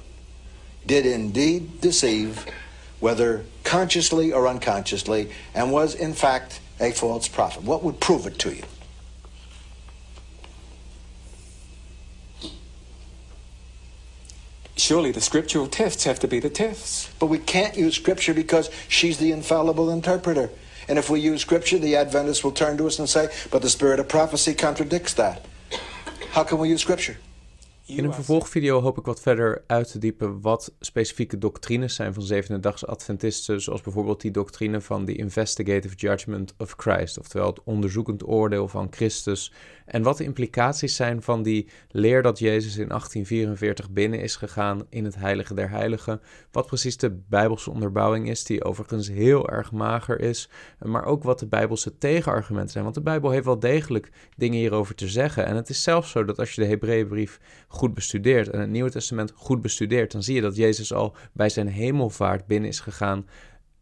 did 0.83 1.05
indeed 1.05 1.83
deceive, 1.83 2.45
whether 2.99 3.45
consciously 3.63 4.33
or 4.33 4.49
unconsciously, 4.49 5.29
and 5.53 5.71
was 5.71 5.95
in 5.95 6.15
fact 6.15 6.61
a 6.81 6.91
false 6.91 7.31
prophet? 7.31 7.63
What 7.63 7.83
would 7.83 7.99
prove 7.99 8.27
it 8.27 8.39
to 8.39 8.49
you? 8.49 8.63
Surely 14.87 15.11
the 15.11 15.21
scriptural 15.21 15.67
tests 15.67 16.05
have 16.05 16.21
to 16.21 16.29
be 16.29 16.39
the 16.39 16.49
tests. 16.49 17.11
But 17.19 17.27
we 17.27 17.39
can't 17.39 17.77
use 17.77 17.97
Scripture 17.97 18.33
because 18.33 18.71
she's 18.87 19.19
the 19.19 19.33
infallible 19.33 19.91
interpreter. 19.91 20.49
And 20.87 20.97
if 20.97 21.11
we 21.11 21.19
use 21.19 21.41
Scripture, 21.41 21.81
the 21.81 21.97
Adventists 21.97 22.45
will 22.45 22.53
turn 22.53 22.79
to 22.79 22.87
us 22.87 23.01
and 23.01 23.09
say, 23.09 23.29
but 23.51 23.63
the 23.63 23.69
spirit 23.69 23.99
of 23.99 24.09
prophecy 24.09 24.55
contradicts 24.55 25.15
that. 25.15 25.45
How 26.31 26.45
can 26.45 26.59
we 26.59 26.69
use 26.69 26.83
Scripture? 26.83 27.17
In 27.87 28.05
een 28.05 28.15
vervolgvideo 28.15 28.81
hoop 28.81 28.99
ik 28.99 29.05
wat 29.05 29.21
verder 29.21 29.65
uit 29.67 29.91
te 29.91 29.99
diepen 29.99 30.41
wat 30.41 30.75
specifieke 30.81 31.39
doctrines 31.39 31.95
zijn 31.95 32.15
van 32.15 32.23
zevende-dags 32.23 32.87
Adventisten, 32.87 33.61
zoals 33.61 33.81
bijvoorbeeld 33.81 34.21
die 34.21 34.31
doctrine 34.31 34.81
van 34.81 35.05
de 35.05 35.15
Investigative 35.15 35.95
Judgment 35.95 36.55
of 36.59 36.75
Christ, 36.77 37.19
oftewel 37.19 37.47
het 37.47 37.63
onderzoekend 37.65 38.29
oordeel 38.29 38.69
van 38.69 38.87
Christus, 38.91 39.53
en 39.85 40.03
wat 40.03 40.17
de 40.17 40.25
implicaties 40.25 40.97
zijn 40.97 41.23
van 41.23 41.43
die 41.43 41.69
leer 41.89 42.23
dat 42.23 42.39
Jezus 42.39 42.77
in 42.77 42.89
1844 42.89 43.91
binnen 43.91 44.21
is 44.21 44.37
gegaan 44.37 44.87
in 44.89 45.05
het 45.05 45.17
Heilige 45.17 45.55
der 45.55 45.71
Heiligen, 45.71 46.21
wat 46.51 46.67
precies 46.67 46.97
de 46.97 47.11
Bijbelse 47.29 47.71
onderbouwing 47.71 48.29
is, 48.29 48.45
die 48.45 48.65
overigens 48.65 49.09
heel 49.09 49.49
erg 49.49 49.73
mager 49.73 50.21
is, 50.21 50.49
maar 50.79 51.05
ook 51.05 51.23
wat 51.23 51.39
de 51.39 51.47
Bijbelse 51.47 51.99
tegenargumenten 51.99 52.73
zijn, 52.73 52.85
want 52.85 52.97
de 52.97 53.03
Bijbel 53.03 53.31
heeft 53.31 53.45
wel 53.45 53.59
degelijk 53.59 54.11
dingen 54.37 54.59
hierover 54.59 54.95
te 54.95 55.09
zeggen, 55.09 55.47
en 55.47 55.57
het 55.57 55.69
is 55.69 55.83
zelfs 55.83 56.11
zo 56.11 56.25
dat 56.25 56.39
als 56.39 56.53
je 56.53 56.61
de 56.61 56.67
Hebreeënbrief 56.67 57.41
goed 57.77 57.95
bestudeert 57.95 58.49
en 58.49 58.61
het 58.61 58.71
Nieuwe 58.71 58.91
Testament 58.91 59.33
goed 59.35 59.63
bestudeert, 59.63 60.13
dan 60.13 60.23
zie 60.23 60.35
je 60.35 60.41
dat 60.41 60.57
Jezus 60.57 60.93
al 60.93 61.17
bij 61.33 61.49
zijn 61.49 61.69
hemelvaart 61.69 62.47
binnen 62.47 62.69
is 62.69 62.81
gegaan 62.81 63.27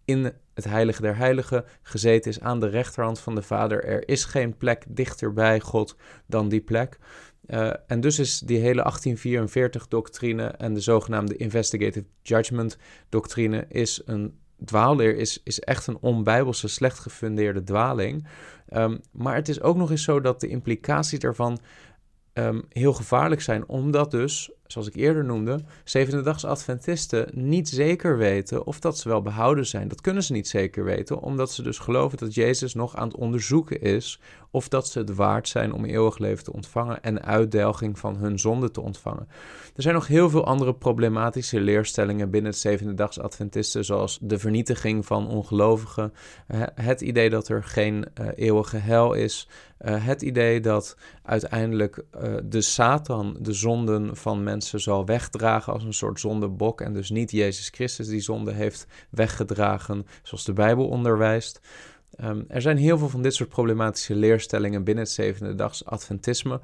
in 0.05 0.33
het 0.55 0.65
heilige 0.65 1.03
der 1.03 1.17
heiligen, 1.17 1.65
gezeten 1.83 2.31
is 2.31 2.41
aan 2.41 2.61
de 2.61 2.69
rechterhand 2.69 3.21
van 3.21 3.35
de 3.35 3.43
Vader. 3.43 3.85
Er 3.85 4.09
is 4.09 4.25
geen 4.25 4.57
plek 4.57 4.85
dichter 4.89 5.33
bij 5.33 5.61
God 5.61 5.97
dan 6.27 6.49
die 6.49 6.61
plek. 6.61 6.99
Uh, 7.47 7.73
en 7.87 8.01
dus 8.01 8.19
is 8.19 8.39
die 8.39 8.59
hele 8.59 8.93
1844-doctrine 8.93 10.47
en 10.47 10.75
de 10.75 10.81
zogenaamde 10.81 11.37
Investigative 11.37 12.07
Judgment-doctrine 12.23 13.67
is 13.69 14.03
een 14.05 14.39
dwaalleer, 14.65 15.17
is, 15.17 15.41
is 15.45 15.61
echt 15.61 15.87
een 15.87 15.99
onbijbelse, 16.01 16.69
slecht 16.69 16.99
gefundeerde 16.99 17.63
dwaling. 17.63 18.27
Um, 18.73 19.01
maar 19.13 19.35
het 19.35 19.49
is 19.49 19.61
ook 19.61 19.77
nog 19.77 19.91
eens 19.91 20.03
zo 20.03 20.21
dat 20.21 20.41
de 20.41 20.49
implicaties 20.49 21.19
daarvan 21.19 21.59
um, 22.35 22.63
heel 22.69 22.93
gevaarlijk 22.93 23.41
zijn, 23.41 23.69
omdat 23.69 24.11
dus, 24.11 24.51
zoals 24.67 24.87
ik 24.87 24.95
eerder 24.95 25.25
noemde, 25.25 25.61
zevende-dags 25.85 26.45
Adventisten 26.45 27.29
niet 27.33 27.69
zeker 27.69 28.17
weten 28.17 28.67
of 28.67 28.81
dat 28.81 28.99
ze 28.99 29.09
wel 29.09 29.23
behouden 29.23 29.67
zijn. 29.67 29.89
Dat 29.89 30.01
kunnen 30.01 30.23
ze 30.23 30.33
niet 30.33 30.49
zeker 30.49 30.85
weten, 30.85 31.21
omdat 31.21 31.53
ze 31.53 31.63
dus 31.63 31.79
geloven 31.79 32.19
dat 32.19 32.35
Jezus 32.35 32.75
nog 32.75 32.97
aan 32.97 33.09
het 33.09 33.17
onderzoeken 33.17 33.81
is 33.81 34.21
of 34.55 34.69
dat 34.69 34.89
ze 34.89 34.99
het 34.99 35.15
waard 35.15 35.49
zijn 35.49 35.73
om 35.73 35.85
eeuwig 35.85 36.19
leven 36.19 36.45
te 36.45 36.53
ontvangen 36.53 37.03
en 37.03 37.25
uitdelging 37.25 37.99
van 37.99 38.17
hun 38.17 38.39
zonde 38.39 38.71
te 38.71 38.81
ontvangen. 38.81 39.29
Er 39.77 39.83
zijn 39.83 39.95
nog 39.95 40.07
heel 40.07 40.31
veel 40.31 40.45
andere 40.45 40.75
problematische 40.75 41.61
leerstellingen 41.61 42.31
binnen 42.31 42.51
het 42.51 42.61
zevende-dags 42.61 43.21
Adventisten, 43.21 43.85
zoals 43.85 44.19
de 44.21 44.39
vernietiging 44.39 45.07
van 45.07 45.29
ongelovigen, 45.29 46.13
het 46.75 47.01
idee 47.01 47.31
dat 47.31 47.49
er 47.49 47.65
geen 47.65 48.07
uh, 48.21 48.29
eeuwige 48.35 48.77
hel 48.77 49.15
is, 49.15 49.49
uh, 49.81 50.05
het 50.07 50.23
idee 50.23 50.61
dat 50.61 50.97
uiteindelijk 51.23 51.97
uh, 51.97 52.35
de 52.45 52.61
Satan 52.61 53.37
de 53.41 53.53
zonden 53.53 54.17
van 54.17 54.43
mensen 54.43 54.81
zal 54.81 55.07
wegdragen 55.07 55.73
als 55.73 55.85
een 55.85 55.95
soort 55.95 56.21
zondebok 56.21 56.81
en 56.81 56.93
dus 56.93 57.11
niet 57.11 57.31
Jezus 57.31 57.69
Christus 57.69 58.09
die 58.09 58.21
zonde 58.21 58.53
heeft 58.53 58.87
weggedragen, 59.11 60.07
zoals 60.23 60.45
de 60.45 60.53
Bijbel 60.53 60.89
onderwijst. 60.89 61.61
Um, 62.23 62.45
er 62.49 62.63
zijn 62.63 62.77
heel 62.77 62.99
veel 62.99 63.09
van 63.09 63.23
dit 63.23 63.35
soort 63.35 63.49
problematische 63.49 64.15
leerstellingen 64.15 64.85
binnen 64.85 65.05
het 65.05 65.13
zevende-dags 65.13 65.85
Adventisme. 65.85 66.61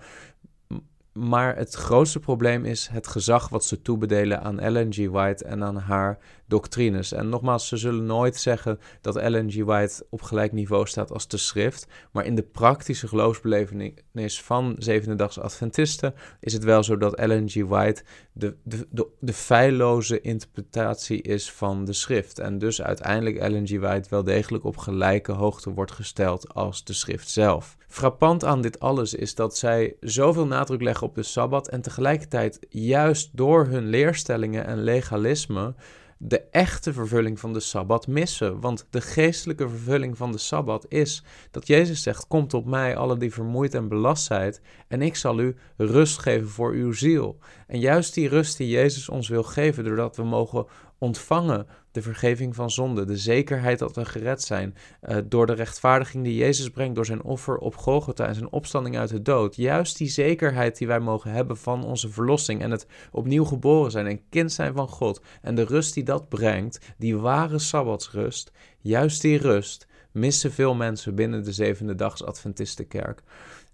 Maar 1.12 1.56
het 1.56 1.74
grootste 1.74 2.18
probleem 2.18 2.64
is 2.64 2.88
het 2.92 3.06
gezag 3.06 3.48
wat 3.48 3.64
ze 3.64 3.82
toebedelen 3.82 4.42
aan 4.42 4.60
Ellen 4.60 4.92
G. 4.92 5.08
White 5.08 5.44
en 5.44 5.64
aan 5.64 5.76
haar 5.76 6.18
doctrines. 6.50 7.12
En 7.12 7.28
nogmaals, 7.28 7.68
ze 7.68 7.76
zullen 7.76 8.06
nooit 8.06 8.36
zeggen 8.36 8.78
dat 9.00 9.16
Ellen 9.16 9.50
G. 9.50 9.64
White 9.64 10.06
op 10.10 10.22
gelijk 10.22 10.52
niveau 10.52 10.86
staat 10.86 11.12
als 11.12 11.28
de 11.28 11.36
schrift. 11.36 11.86
Maar 12.12 12.24
in 12.24 12.34
de 12.34 12.42
praktische 12.42 13.08
geloofsbelevenis 13.08 14.42
van 14.42 14.74
zevende-dags 14.78 15.38
Adventisten 15.38 16.14
is 16.40 16.52
het 16.52 16.64
wel 16.64 16.82
zo 16.82 16.96
dat 16.96 17.14
Ellen 17.14 17.48
G. 17.48 17.54
White 17.54 18.02
de, 18.32 18.56
de, 18.62 18.86
de, 18.90 19.06
de 19.20 19.32
feilloze 19.32 20.20
interpretatie 20.20 21.22
is 21.22 21.52
van 21.52 21.84
de 21.84 21.92
schrift. 21.92 22.38
En 22.38 22.58
dus 22.58 22.82
uiteindelijk 22.82 23.36
Ellen 23.36 23.66
G. 23.66 23.78
White 23.78 24.08
wel 24.08 24.24
degelijk 24.24 24.64
op 24.64 24.76
gelijke 24.76 25.32
hoogte 25.32 25.70
wordt 25.70 25.92
gesteld 25.92 26.54
als 26.54 26.84
de 26.84 26.92
schrift 26.92 27.28
zelf. 27.28 27.76
Frappant 27.88 28.44
aan 28.44 28.60
dit 28.60 28.80
alles 28.80 29.14
is 29.14 29.34
dat 29.34 29.56
zij 29.56 29.96
zoveel 30.00 30.46
nadruk 30.46 30.82
leggen 30.82 31.06
op 31.06 31.14
de 31.14 31.22
Sabbat 31.22 31.68
en 31.68 31.80
tegelijkertijd 31.80 32.58
juist 32.68 33.30
door 33.32 33.66
hun 33.66 33.86
leerstellingen 33.86 34.66
en 34.66 34.82
legalisme 34.82 35.74
de 36.22 36.40
echte 36.50 36.92
vervulling 36.92 37.40
van 37.40 37.52
de 37.52 37.60
Sabbat 37.60 38.06
missen. 38.06 38.60
Want 38.60 38.86
de 38.90 39.00
geestelijke 39.00 39.68
vervulling 39.68 40.16
van 40.16 40.32
de 40.32 40.38
Sabbat 40.38 40.86
is 40.88 41.24
dat 41.50 41.66
Jezus 41.66 42.02
zegt: 42.02 42.26
Komt 42.26 42.54
op 42.54 42.66
mij, 42.66 42.96
alle 42.96 43.16
die 43.16 43.32
vermoeid 43.32 43.74
en 43.74 43.88
belast 43.88 44.24
zijn, 44.24 44.54
en 44.88 45.02
ik 45.02 45.16
zal 45.16 45.40
u 45.40 45.56
rust 45.76 46.18
geven 46.18 46.48
voor 46.48 46.72
uw 46.72 46.92
ziel. 46.92 47.38
En 47.66 47.78
juist 47.78 48.14
die 48.14 48.28
rust 48.28 48.56
die 48.56 48.68
Jezus 48.68 49.08
ons 49.08 49.28
wil 49.28 49.42
geven, 49.42 49.84
doordat 49.84 50.16
we 50.16 50.24
mogen 50.24 50.66
ontvangen 51.00 51.66
de 51.92 52.02
vergeving 52.02 52.54
van 52.54 52.70
zonde, 52.70 53.04
de 53.04 53.16
zekerheid 53.16 53.78
dat 53.78 53.96
we 53.96 54.04
gered 54.04 54.42
zijn, 54.42 54.74
uh, 55.02 55.16
door 55.24 55.46
de 55.46 55.52
rechtvaardiging 55.52 56.24
die 56.24 56.34
Jezus 56.34 56.70
brengt 56.70 56.94
door 56.94 57.06
zijn 57.06 57.22
offer 57.22 57.58
op 57.58 57.76
Golgotha 57.76 58.26
en 58.26 58.34
zijn 58.34 58.52
opstanding 58.52 58.98
uit 58.98 59.08
de 59.08 59.22
dood. 59.22 59.56
Juist 59.56 59.98
die 59.98 60.08
zekerheid 60.08 60.78
die 60.78 60.86
wij 60.86 61.00
mogen 61.00 61.30
hebben 61.30 61.56
van 61.56 61.84
onze 61.84 62.08
verlossing 62.08 62.62
en 62.62 62.70
het 62.70 62.86
opnieuw 63.12 63.44
geboren 63.44 63.90
zijn 63.90 64.06
en 64.06 64.20
kind 64.28 64.52
zijn 64.52 64.74
van 64.74 64.88
God 64.88 65.20
en 65.42 65.54
de 65.54 65.64
rust 65.64 65.94
die 65.94 66.04
dat 66.04 66.28
brengt, 66.28 66.94
die 66.98 67.16
ware 67.16 67.58
Sabbatsrust, 67.58 68.52
juist 68.78 69.20
die 69.20 69.38
rust 69.38 69.86
missen 70.12 70.52
veel 70.52 70.74
mensen 70.74 71.14
binnen 71.14 71.44
de 71.44 71.52
zevende 71.52 71.94
dags 71.94 72.24
Adventistenkerk. 72.24 73.22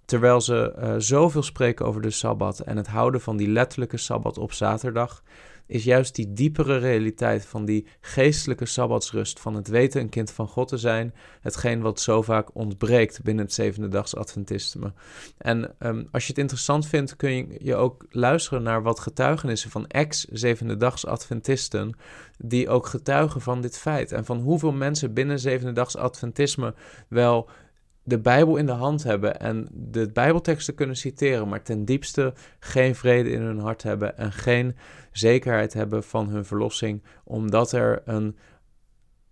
Terwijl 0.05 0.41
ze 0.41 0.75
uh, 0.79 0.95
zoveel 0.99 1.43
spreken 1.43 1.87
over 1.87 2.03
de 2.03 2.11
Sabbat 2.11 2.61
en 2.61 2.77
het 2.77 2.87
houden 2.87 3.21
van 3.21 3.37
die 3.37 3.49
letterlijke 3.49 3.97
Sabbat 3.97 4.39
op 4.39 4.53
zaterdag, 4.53 5.23
is 5.67 5.85
juist 5.85 6.15
die 6.15 6.33
diepere 6.33 6.77
realiteit 6.77 7.47
van 7.47 7.65
die 7.65 7.87
geestelijke 8.01 8.67
sabbatsrust, 8.67 9.41
van 9.41 9.55
het 9.55 9.69
weten 9.69 10.01
een 10.01 10.09
kind 10.09 10.31
van 10.31 10.49
God 10.49 10.69
te 10.69 10.77
zijn, 10.77 11.15
hetgeen 11.41 11.81
wat 11.81 12.01
zo 12.01 12.23
vaak 12.23 12.55
ontbreekt 12.55 13.23
binnen 13.23 13.45
het 13.45 13.55
zevende 13.55 13.89
dags 13.89 14.17
Adventisme. 14.17 14.93
En 15.39 15.75
um, 15.79 16.09
als 16.11 16.23
je 16.23 16.29
het 16.29 16.39
interessant 16.39 16.87
vindt, 16.87 17.17
kun 17.17 17.31
je, 17.31 17.59
je 17.59 17.75
ook 17.75 18.07
luisteren 18.11 18.63
naar 18.63 18.83
wat 18.83 19.01
getuigenissen 19.01 19.71
van 19.71 19.87
ex-zevende 19.87 20.77
dags 20.77 21.07
Adventisten, 21.07 21.97
die 22.39 22.69
ook 22.69 22.87
getuigen 22.87 23.41
van 23.41 23.61
dit 23.61 23.79
feit 23.79 24.13
en 24.13 24.25
van 24.25 24.39
hoeveel 24.39 24.73
mensen 24.73 25.15
binnen 25.15 25.39
zevende 25.39 25.73
dags 25.73 25.97
Adventisme 25.97 26.75
wel 27.09 27.51
de 28.07 28.19
Bijbel 28.19 28.57
in 28.57 28.67
de 28.67 28.73
hand 28.73 29.03
hebben 29.03 29.41
en 29.41 29.69
de 29.73 30.11
Bijbelteksten 30.13 30.75
kunnen 30.75 30.97
citeren, 30.97 31.49
maar 31.49 31.63
ten 31.63 31.85
diepste 31.85 32.35
geen 32.59 32.95
vrede 32.95 33.31
in 33.31 33.41
hun 33.41 33.59
hart 33.59 33.83
hebben 33.83 34.19
en 34.19 34.33
geen 34.33 34.77
zekerheid 35.13 35.73
hebben 35.73 36.03
van 36.03 36.29
hun 36.29 36.45
verlossing, 36.45 37.03
omdat 37.25 37.73
er 37.73 38.03
een 38.05 38.37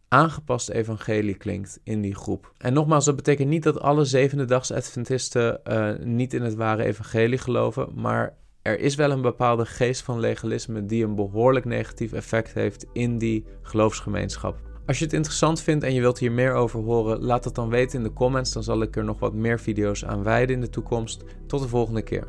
aangepast 0.09 0.69
evangelie 0.69 1.35
klinkt 1.35 1.81
in 1.85 2.01
die 2.01 2.15
groep. 2.15 2.53
En 2.59 2.73
nogmaals, 2.73 3.05
dat 3.05 3.17
betekent 3.17 3.49
niet 3.49 3.63
dat 3.63 3.81
alle 3.81 4.05
zevende-dags 4.05 4.73
Adventisten 4.73 5.61
uh, 5.65 5.93
niet 5.99 6.35
in 6.35 6.43
het 6.43 6.55
ware 6.55 6.85
evangelie 6.85 7.39
geloven, 7.39 7.89
maar 7.95 8.37
er 8.63 8.79
is 8.79 8.95
wel 8.95 9.11
een 9.11 9.23
bepaalde 9.23 9.67
geest 9.67 10.03
van 10.03 10.21
legalisme 10.21 10.87
die 10.87 11.05
een 11.05 11.15
behoorlijk 11.15 11.65
negatief 11.65 12.13
effect 12.13 12.55
heeft 12.55 12.87
in 12.93 13.19
die 13.19 13.45
geloofsgemeenschap. 13.63 14.74
Als 14.87 14.99
je 14.99 15.05
het 15.05 15.15
interessant 15.15 15.61
vindt 15.61 15.85
en 15.85 15.95
je 15.95 16.01
wilt 16.01 16.19
hier 16.19 16.33
meer 16.33 16.53
over 16.53 16.81
horen, 16.81 17.23
laat 17.23 17.45
het 17.45 17.55
dan 17.55 17.69
weten 17.69 17.99
in 17.99 18.05
de 18.05 18.13
comments. 18.13 18.53
Dan 18.53 18.63
zal 18.63 18.83
ik 18.83 18.97
er 18.97 19.05
nog 19.05 19.19
wat 19.19 19.35
meer 19.35 19.61
video's 19.61 20.05
aan 20.05 20.23
wijden 20.23 20.55
in 20.55 20.61
de 20.61 20.69
toekomst. 20.69 21.25
Tot 21.47 21.61
de 21.61 21.69
volgende 21.69 22.03
keer. 22.03 22.29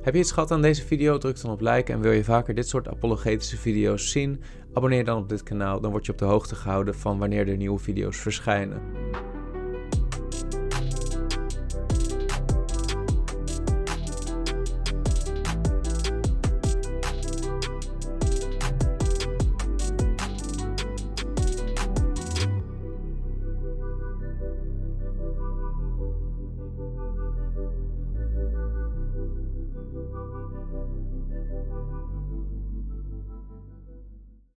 Heb 0.00 0.14
je 0.14 0.20
iets 0.20 0.32
gehad 0.32 0.50
aan 0.50 0.62
deze 0.62 0.86
video? 0.86 1.18
Druk 1.18 1.40
dan 1.40 1.50
op 1.50 1.60
like 1.60 1.92
en 1.92 2.00
wil 2.00 2.12
je 2.12 2.24
vaker 2.24 2.54
dit 2.54 2.68
soort 2.68 2.88
apologetische 2.88 3.56
video's 3.56 4.10
zien? 4.10 4.42
Abonneer 4.72 5.04
dan 5.04 5.18
op 5.18 5.28
dit 5.28 5.42
kanaal, 5.42 5.80
dan 5.80 5.90
word 5.90 6.06
je 6.06 6.12
op 6.12 6.18
de 6.18 6.24
hoogte 6.24 6.54
gehouden 6.54 6.94
van 6.94 7.18
wanneer 7.18 7.48
er 7.48 7.56
nieuwe 7.56 7.78
video's 7.78 8.16
verschijnen. 8.16 8.80